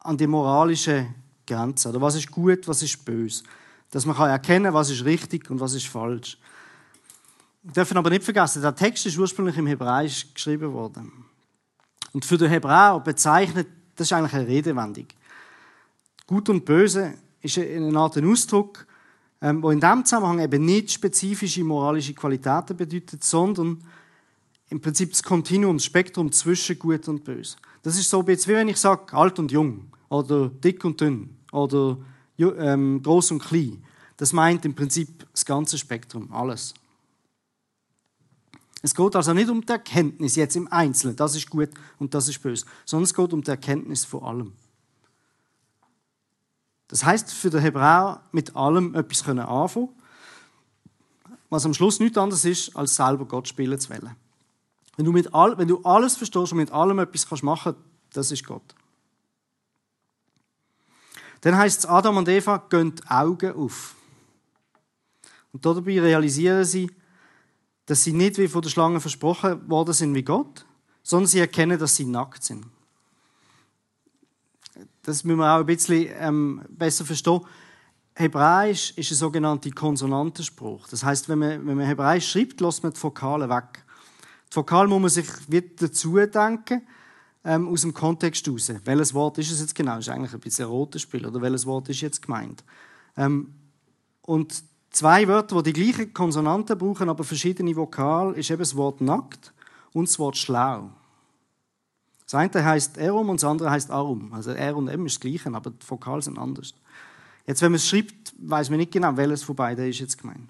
[0.00, 1.06] an die moralische
[1.46, 1.88] Grenze.
[1.88, 3.44] Oder was ist gut, was ist böse.
[3.90, 6.38] Dass man kann erkennen was ist richtig und was ist falsch.
[7.62, 11.25] Wir dürfen aber nicht vergessen, der Text ist ursprünglich im Hebräisch geschrieben worden.
[12.16, 15.04] Und für den Hebräer bezeichnet, das ist eigentlich eine Redewendung.
[16.26, 18.86] Gut und Böse ist eine Art Ausdruck,
[19.42, 23.84] ähm, wo in diesem Zusammenhang eben nicht spezifische moralische Qualitäten bedeutet, sondern
[24.70, 27.58] im Prinzip das Kontinuum, das Spektrum zwischen Gut und Böse.
[27.82, 31.98] Das ist so wie wenn ich sage, alt und jung, oder dick und dünn, oder
[32.38, 33.84] ähm, groß und klein.
[34.16, 36.72] Das meint im Prinzip das ganze Spektrum, alles.
[38.82, 42.28] Es geht also nicht um die Erkenntnis jetzt im Einzelnen, das ist gut und das
[42.28, 44.52] ist böse, sondern es geht um die Erkenntnis von allem.
[46.88, 49.88] Das heißt für den Hebräer mit allem etwas können anfangen,
[51.50, 54.14] was am Schluss nichts anderes ist, als selber Gott spielen zu wollen.
[54.96, 57.74] Wenn du, mit all, wenn du alles verstehst und mit allem etwas kannst machen,
[58.12, 58.74] das ist Gott.
[61.42, 63.94] Dann heißt es, Adam und Eva gehen die Augen auf.
[65.52, 66.90] Und dabei realisieren sie,
[67.86, 70.66] dass sie nicht wie von der Schlange versprochen worden sind wie Gott,
[71.02, 72.66] sondern sie erkennen, dass sie nackt sind.
[75.02, 77.40] Das müssen wir auch ein bisschen ähm, besser verstehen.
[78.14, 80.88] Hebräisch ist ein sogenannter Konsonantenspruch.
[80.88, 83.84] Das heißt, wenn man, wenn man Hebräisch schreibt, lässt man die Vokale weg.
[84.50, 86.82] Die Vokale muss man sich wieder dazu denken,
[87.44, 88.72] ähm, aus dem Kontext heraus.
[88.84, 89.96] Welches Wort ist es jetzt genau?
[89.96, 91.24] Das ist eigentlich ein bisschen ein rotes Spiel.
[91.24, 92.64] Oder welches Wort ist jetzt gemeint?
[93.16, 93.54] Ähm,
[94.22, 94.64] und
[94.96, 99.52] Zwei Wörter, die die gleichen Konsonanten brauchen, aber verschiedene Vokale, ist eben das Wort nackt
[99.92, 100.88] und das Wort schlau.
[102.24, 104.32] Das eine heißt Erum und das andere heißt Arum.
[104.32, 106.72] Also R und M ist das Gleiche, aber die Vokale sind anders.
[107.46, 110.48] Jetzt, wenn man es schreibt, weiß man nicht genau, welches von beiden ist jetzt gemeint.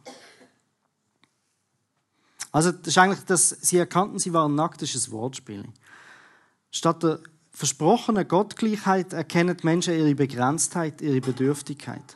[2.52, 5.64] Also, das ist eigentlich, dass sie erkannten, sie waren nackt, das ist ein Wortspiel.
[6.70, 7.18] Statt der
[7.50, 12.15] versprochenen Gottgleichheit erkennen die Menschen ihre Begrenztheit, ihre Bedürftigkeit.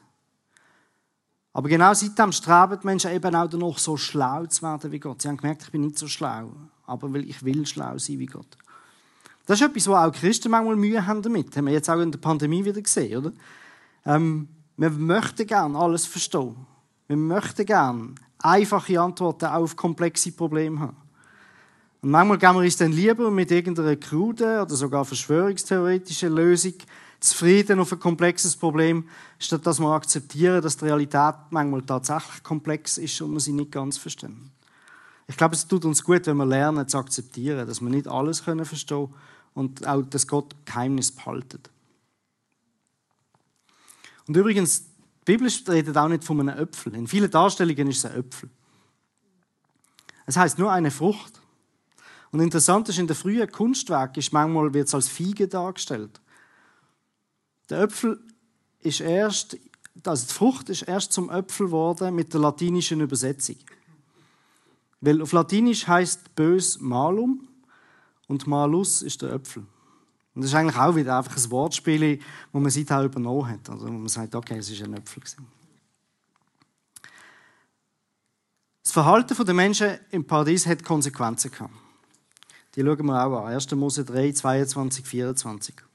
[1.53, 5.23] Aber genau seitdem streben Menschen eben auch danach, so schlau zu werden wie Gott.
[5.23, 6.53] Sie haben gemerkt, ich bin nicht so schlau,
[6.87, 8.57] aber ich will schlau sein wie Gott.
[9.47, 11.57] Das ist etwas, wo auch Christen manchmal Mühe haben damit.
[11.57, 13.33] Haben wir jetzt auch in der Pandemie wieder gesehen, oder?
[14.07, 16.55] Ähm, wir möchten gerne alles verstehen.
[17.09, 20.97] Wir möchten gerne einfache Antworten auf komplexe Probleme haben.
[22.01, 26.75] Und manchmal gehen wir uns dann lieber mit irgendeiner krude oder sogar verschwörungstheoretischen Lösung
[27.21, 32.99] zufrieden auf ein komplexes Problem, statt dass wir akzeptieren, dass die Realität manchmal tatsächlich komplex
[32.99, 34.51] ist und wir sie nicht ganz verstehen.
[35.29, 38.45] Ich glaube, es tut uns gut, wenn wir lernen zu akzeptieren, dass wir nicht alles
[38.45, 39.09] können verstehen
[39.55, 41.71] und auch, dass Gott Geheimnis behaltet.
[44.27, 46.95] Und übrigens, die Bibel redet auch nicht von einem Äpfel.
[46.95, 48.49] In vielen Darstellungen ist es ein Äpfel.
[50.27, 51.41] Es heißt nur eine Frucht.
[52.33, 56.21] Und interessant ist, in der frühen Kunstwerk ist manchmal wird es als Fiege dargestellt.
[57.71, 58.21] Der Äpfel
[58.81, 59.57] ist erst,
[60.05, 63.57] also die Frucht ist erst zum Äpfel geworden mit der latinischen Übersetzung.
[65.01, 67.49] Weil auf Latinisch heißt bös malum
[68.27, 69.65] und malus ist der Äpfel.
[70.35, 72.21] Und das ist eigentlich auch wieder einfach ein Wortspiel,
[72.53, 73.71] wo man seither übernommen hat.
[73.71, 75.23] Also wo man sagt, okay, es ist ein Äpfel.
[78.83, 81.75] Das Verhalten der Menschen im Paradies hat Konsequenzen gehabt.
[82.75, 83.53] Die schauen wir auch an.
[83.53, 83.71] 1.
[83.73, 85.90] Mose 3, 22, 24.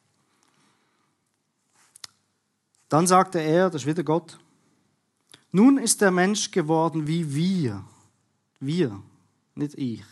[2.89, 4.37] Dann sagte er, das ist wieder Gott,
[5.51, 7.83] nun ist der Mensch geworden wie wir.
[8.59, 9.01] Wir,
[9.55, 10.03] nicht ich.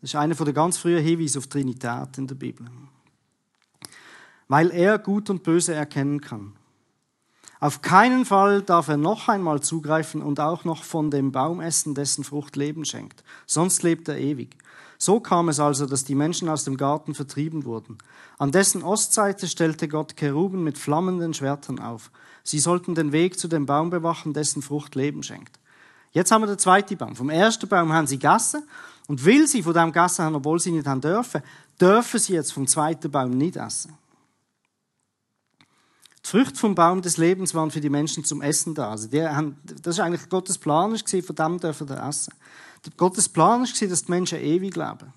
[0.00, 2.66] Das ist einer der ganz frühen Hinweise auf Trinität in der Bibel.
[4.48, 6.52] Weil er Gut und Böse erkennen kann.
[7.58, 11.94] Auf keinen Fall darf er noch einmal zugreifen und auch noch von dem Baum essen,
[11.94, 13.24] dessen Frucht Leben schenkt.
[13.46, 14.56] Sonst lebt er ewig.
[14.98, 17.98] So kam es also, dass die Menschen aus dem Garten vertrieben wurden.
[18.38, 22.10] An dessen Ostseite stellte Gott Keruben mit flammenden Schwertern auf.
[22.42, 25.58] Sie sollten den Weg zu dem Baum bewachen, dessen Frucht Leben schenkt.
[26.12, 27.16] Jetzt haben wir den zweiten Baum.
[27.16, 28.62] Vom ersten Baum haben sie Gassen.
[29.08, 31.42] Und will sie von dem Gassen haben, obwohl sie nicht haben dürfen,
[31.80, 33.96] dürfen sie jetzt vom zweiten Baum nicht essen.
[36.26, 38.90] Früchte vom Baum des Lebens waren für die Menschen zum Essen da.
[38.90, 42.34] Also die haben, das ist eigentlich Gottes Plan, von dem dürfen sie essen.
[42.96, 45.12] Gottes Plan war, dass die Menschen ewig leben.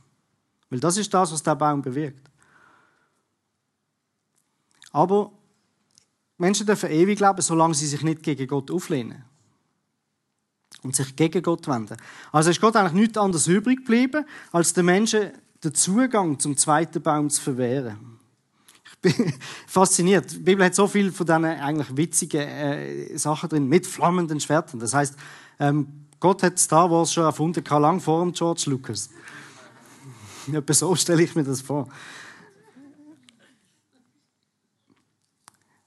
[0.69, 2.29] Weil das ist das, was der Baum bewirkt.
[4.91, 5.31] Aber
[6.37, 9.23] Menschen dürfen ewig leben, solange sie sich nicht gegen Gott auflehnen.
[10.83, 11.97] Und sich gegen Gott wenden.
[12.31, 15.31] Also ist Gott eigentlich nichts anderes übrig geblieben, als den Menschen
[15.63, 18.18] den Zugang zum zweiten Baum zu verwehren.
[19.67, 20.31] Fasziniert.
[20.31, 24.79] Die Bibel hat so viel von diesen eigentlich witzigen äh, Sachen drin, mit flammenden Schwertern.
[24.79, 25.15] Das heißt,
[25.59, 29.09] ähm, Gott hat Star Wars schon erfunden, lang vor dem George Lucas.
[30.51, 31.87] Etwa so stelle ich mir das vor.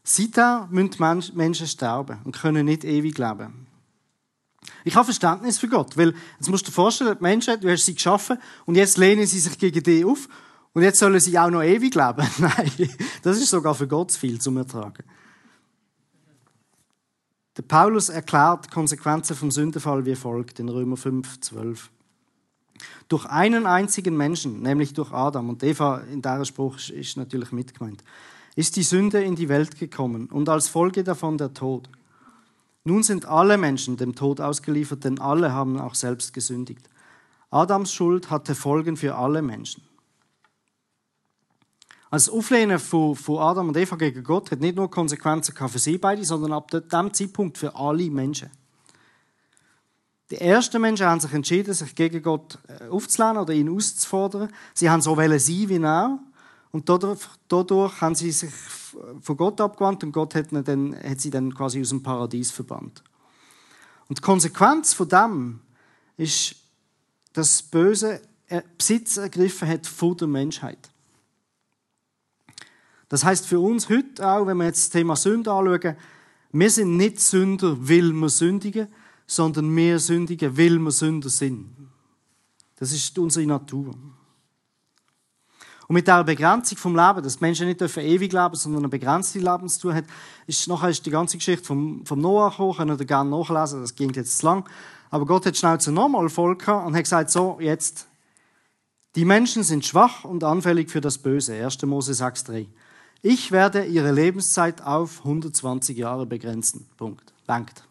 [0.05, 3.67] Seither müssen Menschen sterben und können nicht ewig leben.
[4.85, 7.85] Ich habe Verständnis für Gott, weil jetzt musst du dir vorstellen, die Menschen, du hast
[7.85, 10.29] sie geschaffen und jetzt lehnen sie sich gegen dich auf
[10.75, 12.27] und jetzt sollen sie auch noch ewig leben.
[12.39, 12.91] Nein,
[13.23, 15.05] das ist sogar für Gott viel zum Ertragen.
[17.57, 21.91] Der Paulus erklärt Konsequenzen vom Sündenfall wie folgt in Römer 5, 12.
[23.09, 28.03] Durch einen einzigen Menschen, nämlich durch Adam, und Eva in der Spruch ist natürlich mitgemeint,
[28.57, 31.91] ist die Sünde in die Welt gekommen und als Folge davon der Tod.
[32.85, 36.89] Nun sind alle Menschen dem Tod ausgeliefert, denn alle haben auch selbst gesündigt.
[37.51, 39.83] Adams Schuld hatte Folgen für alle Menschen.
[42.13, 45.79] Also das Auflehnen von, von Adam und Eva gegen Gott hat nicht nur Konsequenzen für
[45.79, 48.51] sie beide, sondern ab dem Zeitpunkt für alle Menschen.
[50.31, 54.53] Die ersten Menschen haben sich entschieden, sich gegen Gott äh, aufzulehnen oder ihn auszufordern.
[54.75, 56.19] Sie haben so sein wie er.
[56.71, 58.53] Und dadurch, dadurch haben sie sich
[59.23, 63.03] von Gott abgewandt und Gott hat, dann, hat sie dann quasi aus dem Paradies verbannt.
[64.11, 65.61] Und die Konsequenz von dem
[66.19, 66.57] ist,
[67.33, 70.92] dass das Böse äh, Besitz ergriffen hat von der Menschheit.
[73.13, 75.97] Das heißt für uns heute auch, wenn wir jetzt das Thema Sünde anschauen,
[76.51, 78.89] wir sind nicht Sünder, weil wir sündigen,
[79.27, 81.77] sondern wir sündigen, weil wir Sünder sind.
[82.77, 83.89] Das ist unsere Natur.
[85.89, 89.93] Und mit dieser Begrenzung vom Leben, dass Menschen nicht ewig leben, sondern eine begrenzte Lebenstour
[89.93, 90.07] hat,
[90.47, 93.95] ist nachher ist die ganze Geschichte vom, vom Noah gekommen, können ihr gerne nachlesen, das
[93.95, 94.67] ging jetzt zu lang.
[95.11, 98.07] Aber Gott hat schnell zu nochmal Volk und hat gesagt, so, jetzt,
[99.15, 101.63] Die Menschen sind schwach und anfällig für das Böse.
[101.63, 101.83] 1.
[101.83, 102.69] Mose 6,3.
[103.25, 106.89] Ich werde ihre Lebenszeit auf 120 Jahre begrenzen.
[106.97, 107.33] Punkt.
[107.47, 107.85] Langt.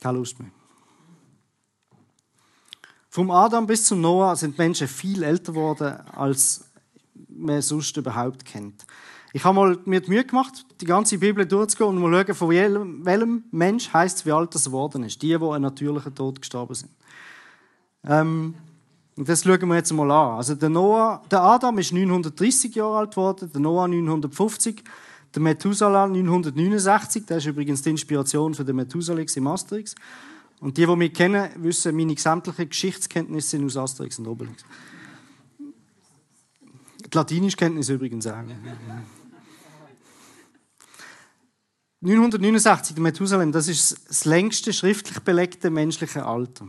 [0.00, 0.50] Keine Lust mehr.
[3.08, 6.64] Vom Adam bis zum Noah sind Menschen viel älter geworden, als
[7.28, 8.86] man sonst überhaupt kennt.
[9.32, 12.50] Ich habe mal mir die Mühe gemacht, die ganze Bibel durchzugehen und mal schauen, von
[12.50, 15.20] welchem, Mensch heißt wie alt er geworden ist.
[15.20, 16.92] Die, die einen natürlichen Tod gestorben sind.
[18.04, 18.54] Ähm,
[19.20, 20.38] und das schauen wir jetzt mal an.
[20.38, 24.82] Also der, Noah, der Adam ist 930 Jahre alt geworden, der Noah 950,
[25.34, 27.26] der Methuselah 969.
[27.26, 29.94] Das ist übrigens die Inspiration für den Methuselah im Asterix.
[30.60, 34.64] Und die, die mich kennen, wissen, meine sämtlichen Geschichtskenntnisse sind aus Asterix und Obelix.
[35.58, 38.42] Die Latinischkenntnisse übrigens auch.
[42.00, 46.68] 969, der Methusalem, das ist das längste schriftlich belegte menschliche Alter.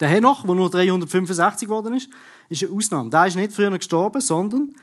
[0.00, 2.10] Der Henoch, der nur 365 geworden ist,
[2.48, 3.10] ist eine Ausnahme.
[3.10, 4.74] Der ist nicht früher gestorben, sondern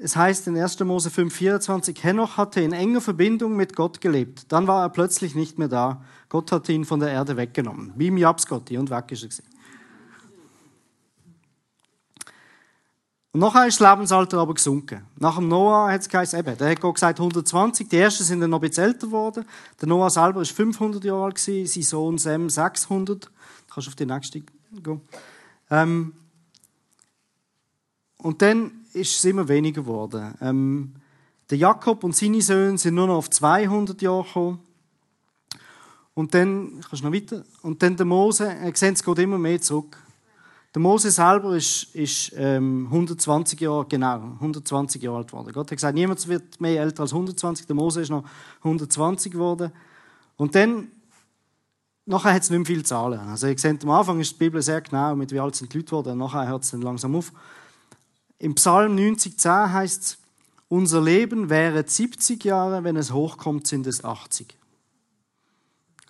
[0.00, 0.78] es heißt in 1.
[0.80, 4.44] Mose 5,24, Henoch hatte in enger Verbindung mit Gott gelebt.
[4.52, 6.02] Dann war er plötzlich nicht mehr da.
[6.28, 7.92] Gott hatte ihn von der Erde weggenommen.
[7.96, 9.44] Wie im Japsgotti und weg ist er gewesen.
[13.32, 15.04] Und nachher ist das Lebensalter aber gesunken.
[15.18, 17.88] Nach dem Noah hat es geheißen, eben, der hat Gott gesagt 120.
[17.88, 19.44] Die ersten sind dann noch ein bisschen älter geworden.
[19.80, 23.30] Der Noah selber ist 500 Jahre alt sein Sohn Sem 600.
[23.78, 25.00] Kannst auf die nächste gehen.
[25.70, 26.12] Ähm,
[28.16, 30.34] und dann ist es immer weniger geworden.
[30.40, 30.94] Ähm,
[31.48, 34.58] der Jakob und seine Söhne sind nur noch auf 200 Jahre gekommen.
[36.14, 39.38] Und dann, kannst du noch weiter, und dann der Mose, ihr seht, es geht immer
[39.38, 39.96] mehr zurück.
[40.74, 45.52] Der Mose selber ist, ist ähm, 120 Jahre, genau, 120 Jahre alt geworden.
[45.52, 47.68] Gott hat gesagt, niemand wird mehr älter als 120.
[47.68, 48.24] Der Mose ist noch
[48.64, 49.70] 120 geworden.
[50.36, 50.88] Und dann,
[52.08, 53.20] nachher hat es nicht mehr viel Zahlen.
[53.20, 55.78] Also ihr seht, am Anfang ist die Bibel sehr genau, mit wie alt sind die
[55.78, 57.32] Leute geworden, nachher hört es dann langsam auf.
[58.38, 60.18] Im Psalm 90,10 heißt es,
[60.68, 64.56] unser Leben wäre 70 Jahre, wenn es hochkommt, sind es 80.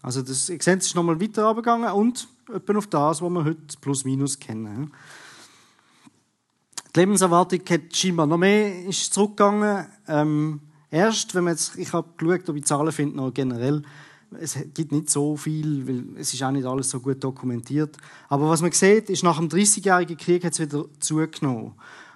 [0.03, 3.45] Also das, ihr seht, es ist nochmal weiter abgegangen und etwa auf das, was wir
[3.45, 4.93] heute plus minus kennen.
[6.95, 9.87] Die Lebenserwartung hat scheinbar noch mehr ist zurückgegangen.
[10.07, 13.83] Ähm, erst, wenn man jetzt, ich habe geschaut, ob ich Zahlen finde, noch generell,
[14.41, 17.97] es gibt nicht so viel, weil es ist auch nicht alles so gut dokumentiert.
[18.29, 21.73] Aber was man sieht, ist, nach dem 30-jährigen Krieg hat es wieder zugenommen.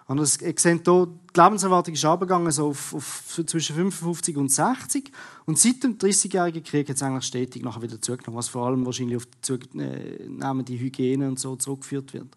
[0.06, 4.50] Und das, ihr seht hier, die Lebenserwartung ist abgegangen so auf, auf, zwischen 55 und
[4.50, 5.10] 60.
[5.46, 8.84] Und seit dem 30-jährigen Krieg hat es eigentlich stetig nachher wieder zugenommen, was vor allem
[8.84, 12.28] wahrscheinlich auf die zunehmende Hygiene und so zurückgeführt wird.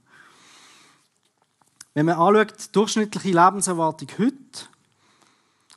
[1.94, 4.70] Wenn man anschaut, durchschnittliche Lebenserwartung heute,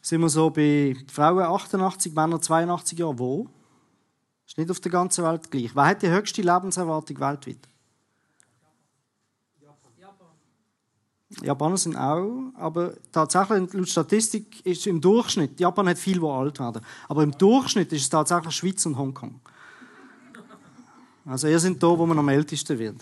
[0.02, 3.18] sind wir so bei Frauen 88, Männern 82 Jahre.
[3.18, 3.48] Wo?
[4.58, 5.70] Ist nicht auf der ganzen Welt gleich.
[5.76, 7.68] Wer hat die höchste Lebenserwartung weltweit?
[11.42, 16.58] Japaner sind auch, aber tatsächlich laut Statistik ist im Durchschnitt, Japan hat viel, wo alt
[16.58, 19.38] werden, aber im Durchschnitt ist es tatsächlich Schweiz und Hongkong.
[21.24, 22.96] Also ihr sind da, wo man am ältesten wird.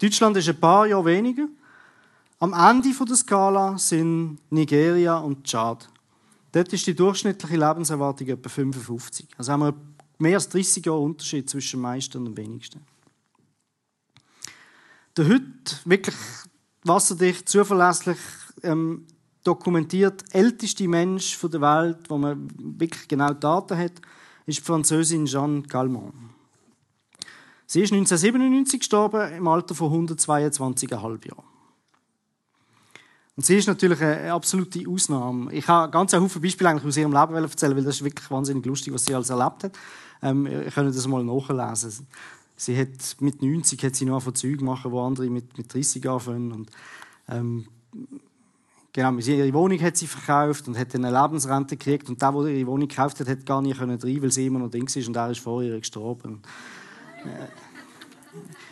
[0.00, 1.48] Deutschland ist ein paar Jahre weniger.
[2.38, 5.90] Am Ende der Skala sind Nigeria und Tschad.
[6.52, 9.26] Dort ist die durchschnittliche Lebenserwartung etwa 55.
[9.36, 9.74] Also haben wir
[10.22, 12.80] mehr als 30 Jahre Unterschied zwischen dem meisten und dem wenigsten.
[15.16, 16.16] Der heute wirklich
[16.84, 18.16] wasserdicht, zuverlässig
[18.62, 19.06] ähm,
[19.44, 24.00] dokumentiert älteste Mensch der Welt, wo man wirklich genau Daten hat,
[24.46, 26.14] ist die Französin Jeanne Calment.
[27.66, 30.90] Sie ist 1997 gestorben, im Alter von 122,5
[31.28, 31.51] Jahren.
[33.34, 35.52] Und sie ist natürlich eine absolute Ausnahme.
[35.52, 38.66] Ich habe ganz viele Beispiele eigentlich aus ihrem Leben erzählen, weil das ist wirklich wahnsinnig
[38.66, 39.72] lustig, was sie alles erlebt hat.
[40.22, 42.06] Ähm, ihr könnt das mal nachlesen.
[42.56, 46.06] Sie hat mit 90 hat sie noch von Zeug machen, wo andere mit, mit 30
[46.08, 46.52] anfangen.
[46.52, 46.70] Und,
[47.28, 47.66] ähm,
[48.92, 52.10] genau, ihre Wohnung hat sie verkauft und hat eine Lebensrente gekriegt.
[52.10, 54.70] Und der, der ihre Wohnung gekauft hat, hat gar nicht rein, weil sie immer noch
[54.70, 56.42] Dings ist und er ist vor ihr gestorben.
[57.24, 57.48] Äh,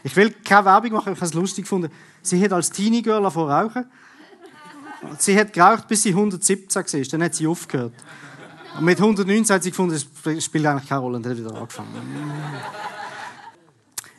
[0.05, 1.91] ich will keine Werbung machen, ich habe es lustig gefunden.
[2.23, 3.87] Sie hat als Teenie-Girl vor rauchen.
[5.19, 7.03] Sie hat geraucht, bis sie 117 war.
[7.03, 7.95] Dann hat sie aufgehört.
[8.79, 11.89] Und mit 119 hat sie gefunden, das spielt eigentlich keine Rolle und hat wieder angefangen.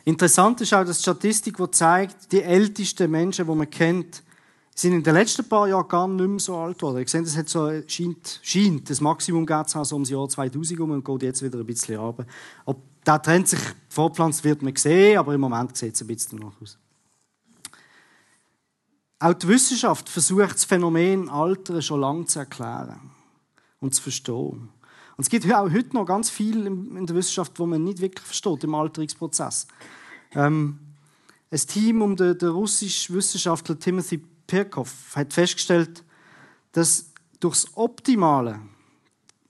[0.04, 4.22] Interessant ist auch, die Statistik, die zeigt, die ältesten Menschen, die man kennt,
[4.74, 6.98] sind in den letzten paar Jahren gar nicht mehr so alt geworden.
[6.98, 10.28] Ich sehe, das hat so, scheint, scheint das Maximum geht zu haben, so ums Jahr
[10.28, 12.26] 2000 um und geht jetzt wieder ein bisschen runter.
[12.64, 16.40] Ob der Trend sich fortpflanzt, wird man sehen, aber im Moment sieht es ein bisschen
[16.40, 16.78] danach aus.
[19.22, 23.12] Auch die Wissenschaft versucht, das Phänomen Alter schon lange zu erklären
[23.78, 24.68] und zu verstehen.
[25.16, 28.26] Und es gibt auch heute noch ganz viel in der Wissenschaft, wo man nicht wirklich
[28.26, 29.68] versteht im Alterungsprozess.
[30.34, 30.76] Ähm,
[31.52, 36.02] Ein Team um den, den russischen Wissenschaftler Timothy Pirkov hat festgestellt,
[36.72, 38.58] dass durch das optimale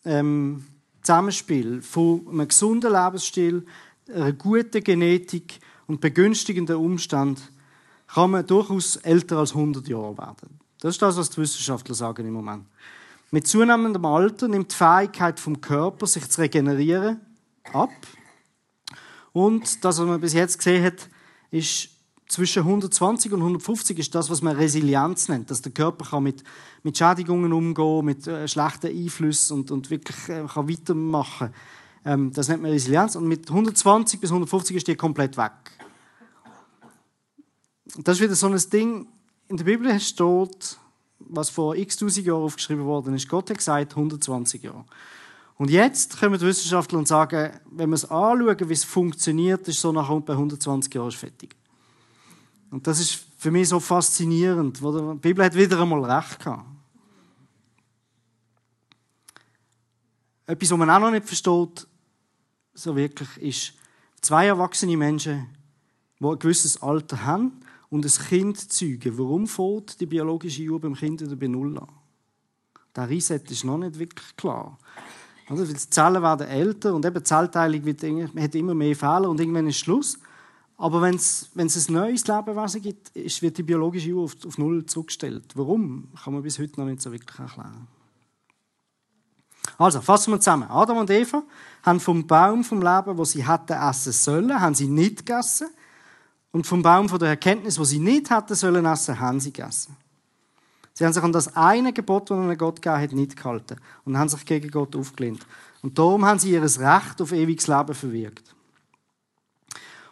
[0.04, 0.66] ähm,
[1.00, 3.64] Zusammenspiel von einem gesunden Lebensstil,
[4.12, 7.40] einer guten Genetik und begünstigenden Umstand
[8.14, 10.60] kann man durchaus älter als 100 Jahre werden.
[10.80, 12.66] Das ist das, was die Wissenschaftler sagen im Moment.
[13.30, 17.20] Mit zunehmendem Alter nimmt die Fähigkeit vom Körper, sich zu regenerieren,
[17.72, 17.90] ab.
[19.32, 21.08] Und das, was man bis jetzt gesehen hat,
[21.50, 21.88] ist
[22.28, 26.42] zwischen 120 und 150 ist das, was man Resilienz nennt, dass der Körper kann mit,
[26.82, 31.50] mit Schädigungen umgehen, mit äh, schlechten Einflüssen und, und wirklich äh, kann weitermachen.
[32.04, 33.16] Ähm, das nennt man Resilienz.
[33.16, 35.52] Und mit 120 bis 150 ist die komplett weg.
[37.98, 39.06] Das ist wieder so ein Ding,
[39.48, 40.78] in der Bibel steht,
[41.18, 43.28] was vor x tausend Jahren aufgeschrieben worden ist.
[43.28, 44.84] Gott hat gesagt 120 Jahre.
[45.56, 49.80] Und jetzt kommen die Wissenschaftler und sagen, wenn wir es anschauen, wie es funktioniert, ist
[49.80, 51.54] so nach etwa 120 Jahren fertig.
[52.70, 54.80] Und das ist für mich so faszinierend.
[54.80, 56.64] Die Bibel hat wieder einmal recht gehabt.
[60.46, 61.86] Etwas, was man auch noch nicht versteht,
[62.72, 63.74] so wirklich, ist
[64.22, 65.46] zwei erwachsene Menschen,
[66.18, 67.62] die ein gewisses Alter haben
[67.92, 69.18] und ein Kind zeugen.
[69.18, 71.88] Warum fährt die biologische Uhr beim Kind wieder bei Null an?
[72.96, 74.78] Der Reset ist noch nicht wirklich klar.
[75.46, 79.38] Also, die Zellen werden älter und eben die Zellteilung wird, hat immer mehr Fehler und
[79.38, 80.18] irgendwann ist Schluss.
[80.78, 84.36] Aber wenn es, wenn es ein neues Lebewesen gibt, ist, wird die biologische Uhr auf,
[84.46, 85.52] auf Null zurückgestellt.
[85.54, 86.08] Warum?
[86.24, 87.88] Kann man bis heute noch nicht so wirklich erklären.
[89.76, 90.68] Also, fassen wir zusammen.
[90.70, 91.42] Adam und Eva
[91.82, 95.68] haben vom Baum vom Leben, wo sie hätten essen sollen, haben sie nicht gegessen.
[96.52, 99.96] Und vom Baum von der Erkenntnis, wo sie nicht hätten sollen essen, haben sie gegessen.
[100.94, 104.18] Sie haben sich an das eine Gebot, das ihnen Gott gegeben hat, nicht gehalten und
[104.18, 105.44] haben sich gegen Gott aufgelehnt.
[105.80, 108.54] Und darum haben sie ihr Recht auf ewiges Leben verwirkt.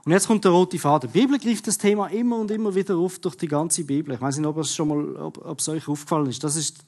[0.05, 1.13] Und jetzt kommt der rote Faden.
[1.13, 4.15] Die Bibel greift das Thema immer und immer wieder auf durch die ganze Bibel.
[4.15, 6.43] Ich weiß nicht, ob es schon mal, ob, ob es euch aufgefallen ist.
[6.43, 6.79] Das ist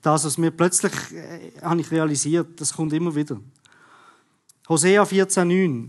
[0.00, 3.38] das, was mir plötzlich, äh, habe ich realisiert, das kommt immer wieder.
[4.68, 5.88] Hosea 14,9.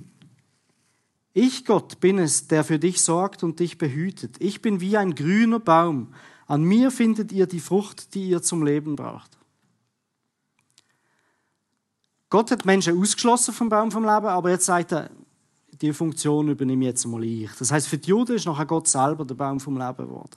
[1.33, 4.37] Ich, Gott, bin es, der für dich sorgt und dich behütet.
[4.39, 6.13] Ich bin wie ein grüner Baum.
[6.47, 9.37] An mir findet ihr die Frucht, die ihr zum Leben braucht.
[12.29, 15.09] Gott hat Menschen ausgeschlossen vom Baum vom Leben, aber jetzt sagt er,
[15.81, 17.51] die Funktion übernehme jetzt mal ich.
[17.53, 20.35] Das heißt, für die Juden ist nachher Gott selber der Baum vom Leben geworden.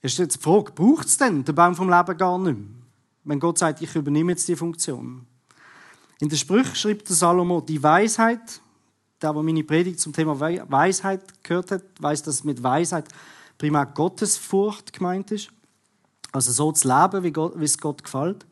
[0.00, 2.68] Ist jetzt die Frage, braucht es denn den Baum vom Leben gar nicht mehr?
[3.24, 5.26] Wenn Gott sagt, ich übernehme jetzt die Funktion.
[6.22, 8.60] In der Sprüche schreibt der Salomo, die Weisheit,
[9.20, 13.06] der, der meine Predigt zum Thema Weisheit gehört hat, weiß, dass mit Weisheit
[13.58, 15.48] primär Gottesfurcht gemeint ist.
[16.30, 18.46] Also so zu leben, wie, Gott, wie es Gott gefällt.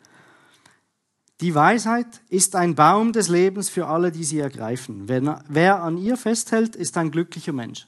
[1.41, 5.05] Die Weisheit ist ein Baum des Lebens für alle, die sie ergreifen.
[5.07, 7.87] Wer, wer an ihr festhält, ist ein glücklicher Mensch.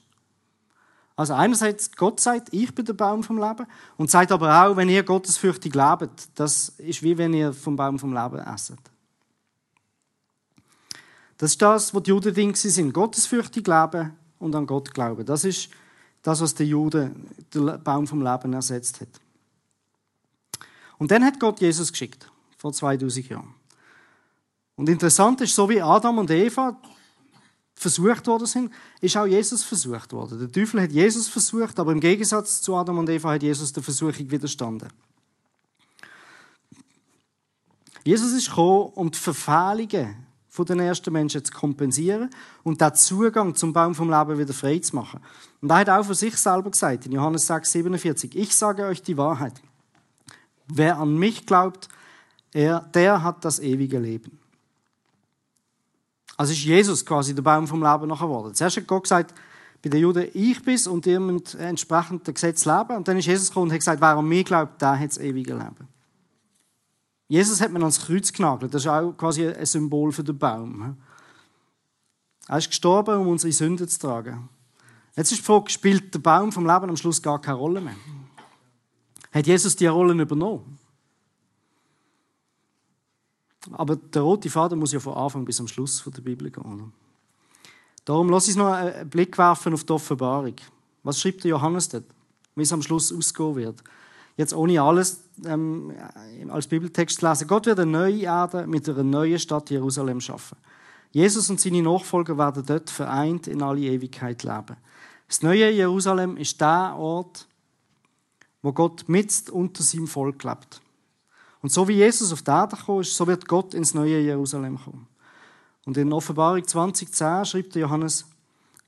[1.17, 3.67] Also einerseits Gott sagt, ich bin der Baum vom Leben
[3.97, 7.99] und sagt aber auch, wenn ihr gottesfürchtig lebt, das ist wie wenn ihr vom Baum
[7.99, 8.92] vom Leben esset.
[11.37, 12.93] Das ist das, was die Juden Dinge sind.
[12.93, 15.25] Gottesfürchtig leben und an Gott glauben.
[15.25, 15.69] Das ist
[16.21, 19.09] das, was die Juden den Baum vom Leben ersetzt hat.
[20.97, 23.53] Und dann hat Gott Jesus geschickt, vor 2000 Jahren.
[24.75, 26.79] Und interessant ist, so wie Adam und Eva
[27.75, 28.71] versucht worden sind,
[29.01, 30.39] ist auch Jesus versucht worden.
[30.39, 33.83] Der Teufel hat Jesus versucht, aber im Gegensatz zu Adam und Eva hat Jesus der
[33.83, 34.89] Versuchung widerstanden.
[38.03, 40.15] Jesus ist gekommen, um die Verfehlungen
[40.53, 42.29] von den ersten Menschen zu kompensieren
[42.61, 45.19] und den Zugang zum Baum vom Leben wieder frei zu machen.
[45.61, 49.01] Und er hat auch von sich selber gesagt, in Johannes 6, 47, ich sage euch
[49.01, 49.59] die Wahrheit.
[50.67, 51.89] Wer an mich glaubt,
[52.53, 54.37] er, der hat das ewige Leben.
[56.37, 58.53] Also ist Jesus quasi der Baum vom Leben nachher geworden.
[58.53, 59.33] Zuerst hat Gott gesagt,
[59.81, 62.95] bei den Juden, ich bin und ihr müsst entsprechend dem Gesetz leben.
[62.95, 65.17] Und dann ist Jesus gekommen und hat gesagt, wer an mich glaubt, der hat das
[65.17, 65.92] ewige Leben.
[67.33, 68.71] Jesus hat man ans Kreuz genagelt.
[68.75, 70.95] Das ist auch quasi ein Symbol für den Baum.
[72.47, 74.49] Er ist gestorben, um unsere Sünden zu tragen.
[75.15, 77.95] Jetzt ist die Frage, spielt der Baum vom Leben am Schluss gar keine Rolle mehr?
[79.31, 80.77] Hat Jesus die Rollen übernommen?
[83.71, 86.93] Aber der rote Faden muss ja von Anfang bis am Schluss der Bibel gehen.
[88.05, 90.57] Darum lass uns noch einen Blick werfen auf die Offenbarung.
[91.01, 92.05] Was schreibt der Johannes dort?
[92.53, 93.83] Wie es am Schluss ausgehen wird
[94.37, 95.93] jetzt ohne alles ähm,
[96.49, 97.47] als Bibeltext lesen.
[97.47, 100.57] Gott wird eine neue Erde mit einer neuen Stadt Jerusalem schaffen.
[101.11, 104.77] Jesus und seine Nachfolger werden dort vereint in alle Ewigkeit leben.
[105.27, 107.47] Das neue Jerusalem ist der Ort,
[108.63, 110.81] wo Gott mit unter seinem Volk lebt.
[111.61, 114.79] Und so wie Jesus auf die Erde gekommen ist, so wird Gott ins neue Jerusalem
[114.83, 115.07] kommen.
[115.85, 118.25] Und in Offenbarung 2010 schreibt Johannes,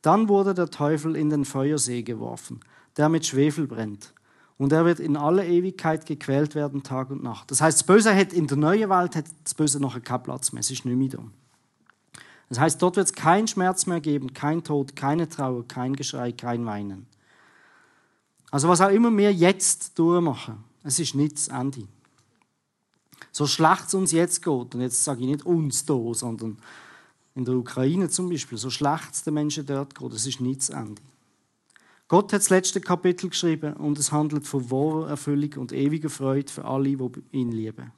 [0.02, 2.62] Dann wurde der Teufel in den Feuersee geworfen,
[2.98, 4.15] der mit Schwefel brennt.
[4.58, 7.52] Und er wird in alle Ewigkeit gequält werden, Tag und Nacht.
[7.52, 10.54] Das heißt, das Böse hat in der neuen Welt hat das Böse noch keinen Platz
[10.54, 10.62] mehr.
[10.62, 11.24] Es ist nicht mehr da.
[12.50, 16.32] Das heißt, dort wird es keinen Schmerz mehr geben, kein Tod, keine Trauer, kein Geschrei,
[16.32, 17.08] kein Weinen.
[18.52, 21.88] Also was auch immer wir jetzt durchmachen, es ist nicht das Ende.
[23.32, 26.58] So schlecht es uns jetzt geht, und jetzt sage ich nicht uns hier, sondern
[27.34, 30.62] in der Ukraine zum Beispiel, so schlecht es den Menschen dort geht, es ist nicht
[30.62, 31.02] das Ende.
[32.08, 36.52] Gott hat das letzte Kapitel geschrieben und es handelt von wahrer Erfüllung und ewiger Freude
[36.52, 37.92] für alle, die ihn lieben.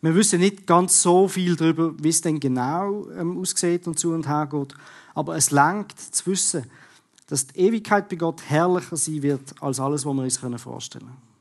[0.00, 4.12] Wir wissen nicht ganz so viel darüber, wie es denn genau ähm, aussieht und zu
[4.12, 4.74] und her geht.
[5.14, 6.64] Aber es langt zu wissen,
[7.28, 11.32] dass die Ewigkeit bei Gott herrlicher sein wird als alles, was wir uns vorstellen können.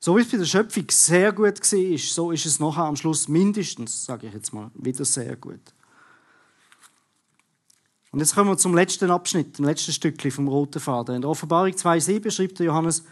[0.00, 3.28] So wie es bei der Schöpfung sehr gut war, so ist es nachher am Schluss
[3.28, 5.60] mindestens, sage ich jetzt mal, wieder sehr gut.
[8.10, 11.16] Und jetzt kommen wir zum letzten Abschnitt, dem letzten Stückchen vom roten Faden.
[11.16, 13.04] In der Offenbarung 2,7 schreibt der Johannes,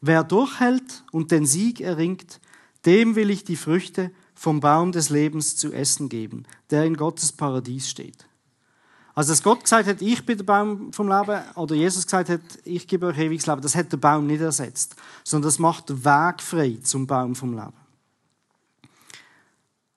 [0.00, 2.40] wer durchhält und den Sieg erringt,
[2.84, 7.32] dem will ich die Früchte vom Baum des Lebens zu essen geben, der in Gottes
[7.32, 8.26] Paradies steht.
[9.14, 12.40] Also, dass Gott gesagt hat, ich bin der Baum vom Leben, oder Jesus gesagt hat,
[12.64, 16.04] ich gebe euch ewiges Leben, das hat der Baum nicht ersetzt, sondern das macht den
[16.04, 17.83] Weg frei zum Baum vom Leben.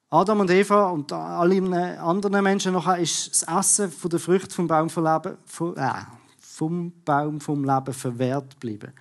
[0.10, 4.66] Adam und Eva und alle anderen Menschen nachher ist das Essen von der Frucht vom
[4.66, 5.38] Baum vom Leben,
[5.76, 5.92] äh,
[6.40, 8.94] vom Baum vom Leben verwehrt geblieben.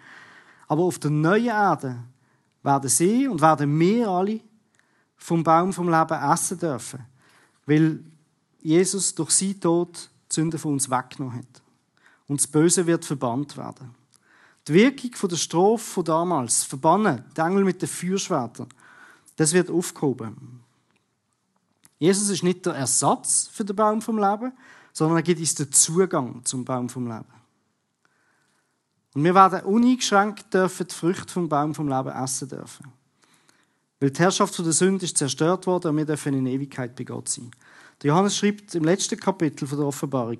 [0.66, 1.96] Aber auf der neuen Erde
[2.64, 4.40] werden sie und werden wir alle
[5.16, 7.06] vom Baum vom Leben essen dürfen,
[7.66, 8.00] weil
[8.60, 11.62] Jesus durch seinen Tod die Sünde von uns weggenommen hat.
[12.26, 13.94] Und das Böse wird verbannt werden.
[14.66, 18.66] Die Wirkung der Strophe von damals, verbannen, die Engel mit den Feuerschwertern,
[19.36, 20.55] das wird aufgehoben.
[21.98, 24.52] Jesus ist nicht der Ersatz für den Baum vom Leben,
[24.92, 27.24] sondern er gibt uns den Zugang zum Baum vom Leben.
[29.14, 32.92] Und wir werden uneingeschränkt dürfen die Früchte vom Baum vom Leben essen dürfen.
[33.98, 37.30] Weil die Herrschaft der Sünde ist zerstört worden und wir dürfen in Ewigkeit bei Gott
[37.30, 37.50] sein.
[38.02, 40.38] Der Johannes schreibt im letzten Kapitel von der Offenbarung,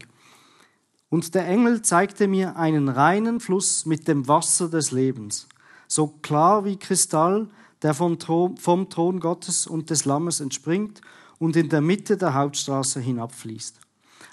[1.09, 5.47] und der Engel zeigte mir einen reinen Fluss mit dem Wasser des Lebens,
[5.87, 7.49] so klar wie Kristall,
[7.83, 11.01] der vom Thron, vom Thron Gottes und des Lammes entspringt
[11.39, 13.79] und in der Mitte der Hauptstraße hinabfließt.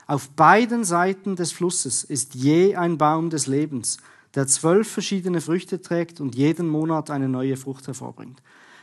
[0.08, 3.98] Auf beiden Seiten des Flusses ist je ein Baum des Lebens,
[4.36, 8.42] der zwölf verschiedene Früchte trägt und jeden Monat eine neue Frucht hervorbringt.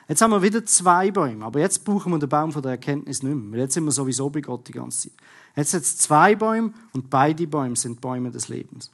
[0.09, 3.23] Jetzt haben wir wieder zwei Bäume, aber jetzt brauchen wir den Baum von der Erkenntnis
[3.23, 5.19] nicht mehr, weil jetzt sind wir sowieso bei Gott die ganze Zeit.
[5.55, 8.91] Jetzt sind es zwei Bäume und beide Bäume sind Bäume des Lebens.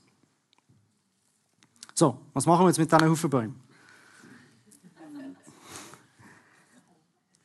[1.94, 3.65] So, was machen wir jetzt mit diesen Haufen Bäumen?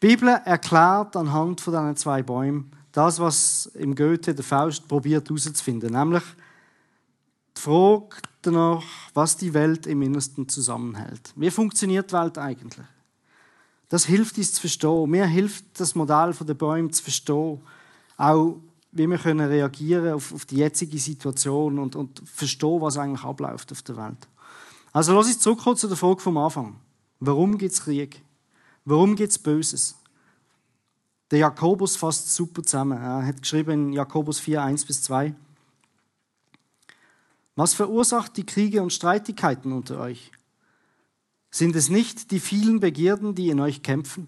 [0.01, 5.29] Die Bibel erklärt anhand von diesen zwei Bäumen das, was im Goethe der Faust probiert
[5.29, 6.23] herauszufinden, nämlich
[7.55, 8.83] die Frage danach,
[9.13, 11.31] was die Welt im Innersten zusammenhält.
[11.35, 12.85] Wie funktioniert die Welt eigentlich?
[13.89, 15.09] Das hilft uns zu verstehen.
[15.09, 17.61] Mir hilft das Modell der Bäume zu verstehen,
[18.17, 18.57] auch
[18.91, 23.71] wie wir können reagieren auf, auf die jetzige Situation und, und verstehen, was eigentlich abläuft
[23.71, 24.27] auf der Welt.
[24.91, 26.75] Also lass uns zurückkommen zu der Frage vom Anfang.
[27.19, 28.21] Warum gibt es Krieg?
[28.85, 29.95] Warum gibt es Böses?
[31.29, 32.97] Der Jakobus fasst super zusammen.
[32.97, 35.33] Er hat geschrieben in Jakobus 4, 1 bis 2.
[37.55, 40.31] Was verursacht die Kriege und Streitigkeiten unter euch?
[41.51, 44.27] Sind es nicht die vielen Begierden, die in euch kämpfen?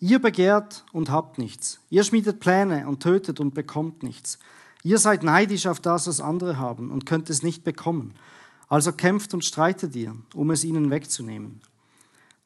[0.00, 1.80] Ihr begehrt und habt nichts.
[1.88, 4.38] Ihr schmiedet Pläne und tötet und bekommt nichts.
[4.82, 8.12] Ihr seid neidisch auf das, was andere haben und könnt es nicht bekommen.
[8.68, 11.62] Also kämpft und streitet ihr, um es ihnen wegzunehmen.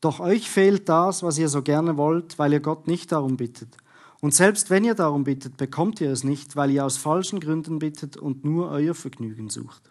[0.00, 3.76] Doch euch fehlt das, was ihr so gerne wollt, weil ihr Gott nicht darum bittet.
[4.20, 7.78] Und selbst wenn ihr darum bittet, bekommt ihr es nicht, weil ihr aus falschen Gründen
[7.78, 9.90] bittet und nur euer Vergnügen sucht.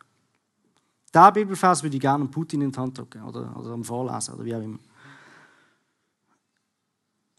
[1.12, 4.46] Da Bibelvers würde ich gerne Putin in die Hand drücken oder, oder am Vorlesen oder
[4.46, 4.80] wie auch immer.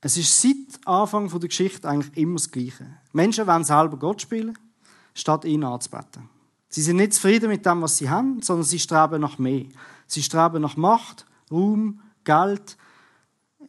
[0.00, 2.86] Es ist seit Anfang der Geschichte eigentlich immer das Gleiche.
[3.12, 4.56] Menschen wollen selber Gott spielen,
[5.12, 6.28] statt ihn anzubeten.
[6.68, 9.64] Sie sind nicht zufrieden mit dem, was sie haben, sondern sie streben nach mehr.
[10.06, 12.76] Sie streben nach Macht, Ruhm, Geld.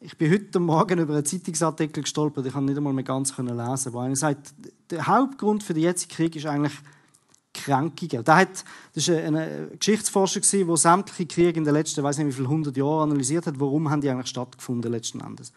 [0.01, 3.93] Ich bin heute Morgen über einen Zeitungsartikel gestolpert, ich konnte nicht einmal mehr ganz lesen,
[3.93, 4.53] wo einer sagt,
[4.89, 6.74] der Hauptgrund für den jetzigen Krieg ist eigentlich
[7.53, 8.26] Kränkungen.
[8.28, 12.49] Hat, das war ein Geschichtsforscher, der sämtliche Kriege in den letzten, weiß nicht wie viele
[12.49, 15.53] hundert Jahren analysiert hat, warum haben die eigentlich stattgefunden letzten Endes.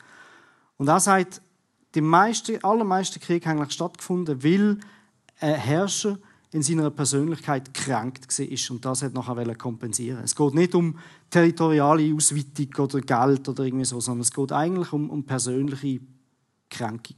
[0.77, 1.43] Und er sagt,
[1.97, 4.79] die meisten, allermeisten Kriege haben eigentlich stattgefunden, weil
[5.41, 6.19] ein Herrscher
[6.53, 10.23] in seiner Persönlichkeit kränkt war und das hat nachher kompensieren.
[10.23, 10.99] Es geht nicht um
[11.31, 16.01] territoriale Ausweitung oder Geld oder irgendwie so, sondern es geht eigentlich um, um persönliche
[16.69, 17.17] Kränkung.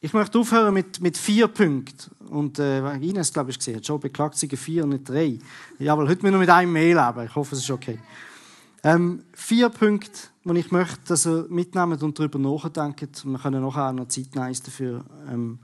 [0.00, 2.10] Ich möchte aufhören mit, mit vier Punkten.
[2.26, 5.38] Und äh, Ines, glaube ich, gesehen, Joe beklagt sich vier nicht drei.
[5.78, 7.26] Ja, weil heute müssen wir mit einem Mail leben.
[7.26, 7.98] Ich hoffe, es ist okay.
[8.82, 13.24] Ähm, vier Punkte, die ich möchte, dass ihr mitnehmt und darüber nachdenkt.
[13.24, 15.04] Wir können nachher auch noch Zeit nehmen dafür.
[15.30, 15.58] Ähm,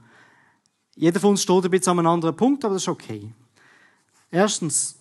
[1.01, 3.33] jeder von uns steht ein bisschen an einem anderen Punkt, aber das ist okay.
[4.29, 4.97] Erstens,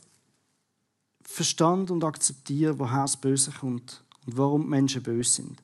[1.23, 5.63] Verstand und akzeptieren, woher das Böse kommt und warum Menschen böse sind.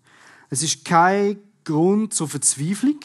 [0.51, 3.01] Es ist kein Grund zur Verzweiflung,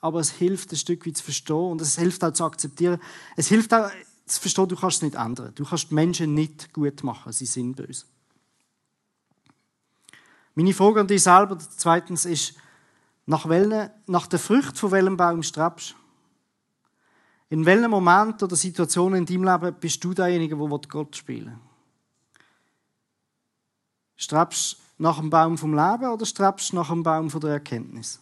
[0.00, 3.02] aber es hilft ein Stück weit zu verstehen und es hilft auch zu akzeptieren.
[3.36, 3.90] Es hilft auch
[4.24, 5.52] zu verstehen, du kannst es nicht ändern.
[5.54, 8.06] Du kannst Menschen nicht gut machen, sie sind böse.
[10.54, 12.54] Meine Frage an dich selber zweitens ist,
[13.26, 15.94] nach, welchen, nach der Frucht von welchem Baum strebst
[17.48, 21.58] In welchem Moment oder Situation in deinem Leben bist du derjenige, der Gott spielen will?
[24.16, 27.50] Strebst du nach dem Baum vom Leben oder strebst du nach dem Baum von der
[27.50, 28.20] Erkenntnis?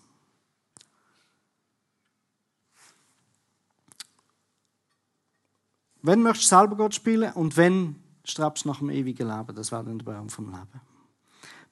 [6.02, 9.54] Wenn möchtest du selber Gott spielen und wenn strebst du nach dem ewigen Leben?
[9.54, 10.80] Das wäre dann der Baum vom Leben.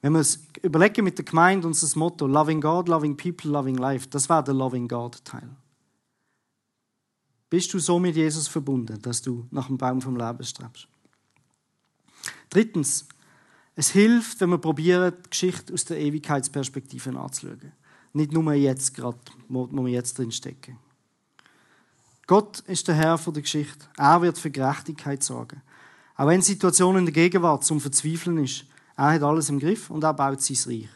[0.01, 4.07] Wenn wir es überlegen mit der Gemeinde, unser Motto, Loving God, Loving People, Loving Life,
[4.09, 5.49] das wäre der Loving God-Teil.
[7.53, 10.87] Bist du so mit Jesus verbunden, dass du nach dem Baum vom Leben strebst?
[12.49, 13.07] Drittens,
[13.75, 17.71] es hilft, wenn wir probieren, die Geschichte aus der Ewigkeitsperspektive anzuschauen.
[18.11, 20.79] Nicht nur jetzt gerade, wo wir jetzt drin stecken.
[22.25, 23.85] Gott ist der Herr der Geschichte.
[23.97, 25.61] Er wird für Gerechtigkeit sorgen.
[26.15, 28.65] Auch wenn Situationen in der Gegenwart zum Verzweifeln ist,
[28.97, 30.89] er hat alles im Griff und er baut sein Reich.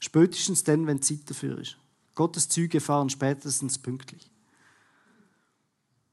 [0.00, 1.76] Spätestens dann, wenn Zeit dafür ist.
[2.16, 4.31] Gottes Züge fahren spätestens pünktlich.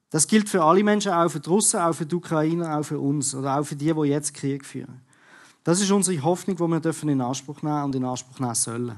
[0.09, 2.99] Das gilt für alle Menschen, auch für die Russen, auch für die Ukrainer, auch für
[2.99, 5.01] uns oder auch für die, die jetzt Krieg führen.
[5.63, 8.95] Das ist unsere Hoffnung, die wir dürfen in Anspruch nehmen und in Anspruch nehmen sollen.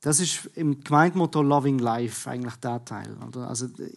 [0.00, 3.14] Das ist im Gemeindemotto Loving Life eigentlich der Teil.
[3.34, 3.90] Also wir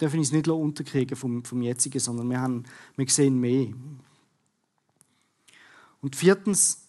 [0.00, 2.64] dürfen uns nicht unterkriegen vom, vom jetzigen, sondern wir, haben,
[2.96, 3.68] wir sehen mehr.
[6.00, 6.86] Und viertens,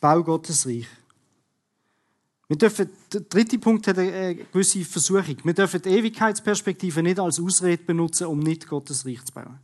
[0.00, 0.86] Bau Gottes Reich.
[2.48, 5.36] Wir dürfen, der dritte Punkt hat eine gewisse Versuchung.
[5.44, 9.58] Wir dürfen die Ewigkeitsperspektive nicht als Ausrede benutzen, um nicht Gottes Reich zu bauen.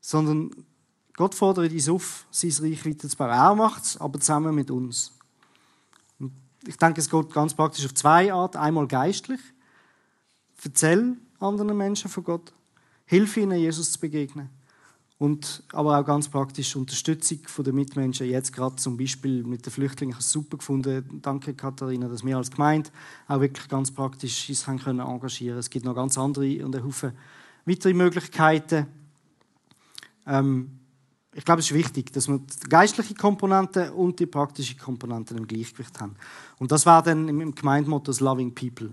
[0.00, 0.50] Sondern
[1.16, 3.32] Gott fordert uns auf, sein Reich weiterzubauen.
[3.32, 5.12] Er macht es, aber zusammen mit uns.
[6.20, 6.32] Und
[6.66, 8.58] ich denke, es geht ganz praktisch auf zwei Arten.
[8.58, 9.40] Einmal geistlich.
[10.64, 12.52] Erzähl anderen Menschen von Gott.
[13.06, 14.50] Hilf ihnen, Jesus zu begegnen.
[15.16, 18.26] Und, aber auch ganz praktisch Unterstützung der Mitmenschen.
[18.26, 20.16] Jetzt gerade zum Beispiel mit den Flüchtlingen.
[20.18, 21.20] Ich super gefunden.
[21.22, 22.90] Danke, Katharina, dass wir als Gemeinde
[23.28, 26.84] auch wirklich ganz praktisch uns haben können engagieren Es gibt noch ganz andere und einen
[26.84, 27.12] Haufen
[27.64, 28.86] weitere Möglichkeiten.
[30.26, 30.70] Ähm,
[31.34, 35.46] ich glaube, es ist wichtig, dass wir die geistliche Komponente und die praktische Komponente im
[35.46, 36.14] Gleichgewicht haben.
[36.58, 38.90] Und das war dann im Gemeindemotto das Loving People.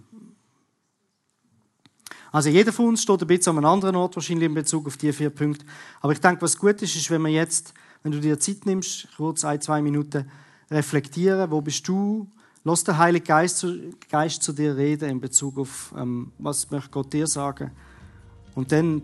[2.31, 4.97] Also jeder von uns steht ein bisschen an einem anderen Ort wahrscheinlich in Bezug auf
[4.97, 5.65] diese vier Punkte.
[5.99, 7.73] Aber ich denke, was gut ist, ist, wenn man jetzt,
[8.03, 10.29] wenn du dir Zeit nimmst, kurz ein, zwei Minuten
[10.69, 12.27] reflektieren, wo bist du?
[12.63, 13.75] Lass den Heiligen Geist zu,
[14.09, 17.71] Geist zu dir reden in Bezug auf, ähm, was möchte Gott dir sagen.
[18.55, 19.01] Und dann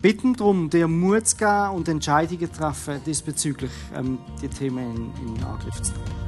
[0.00, 5.36] bitten darum, dir Mut zu geben und Entscheidungen zu treffen, diesbezüglich ähm, die Themen in,
[5.36, 6.27] in Angriff zu nehmen.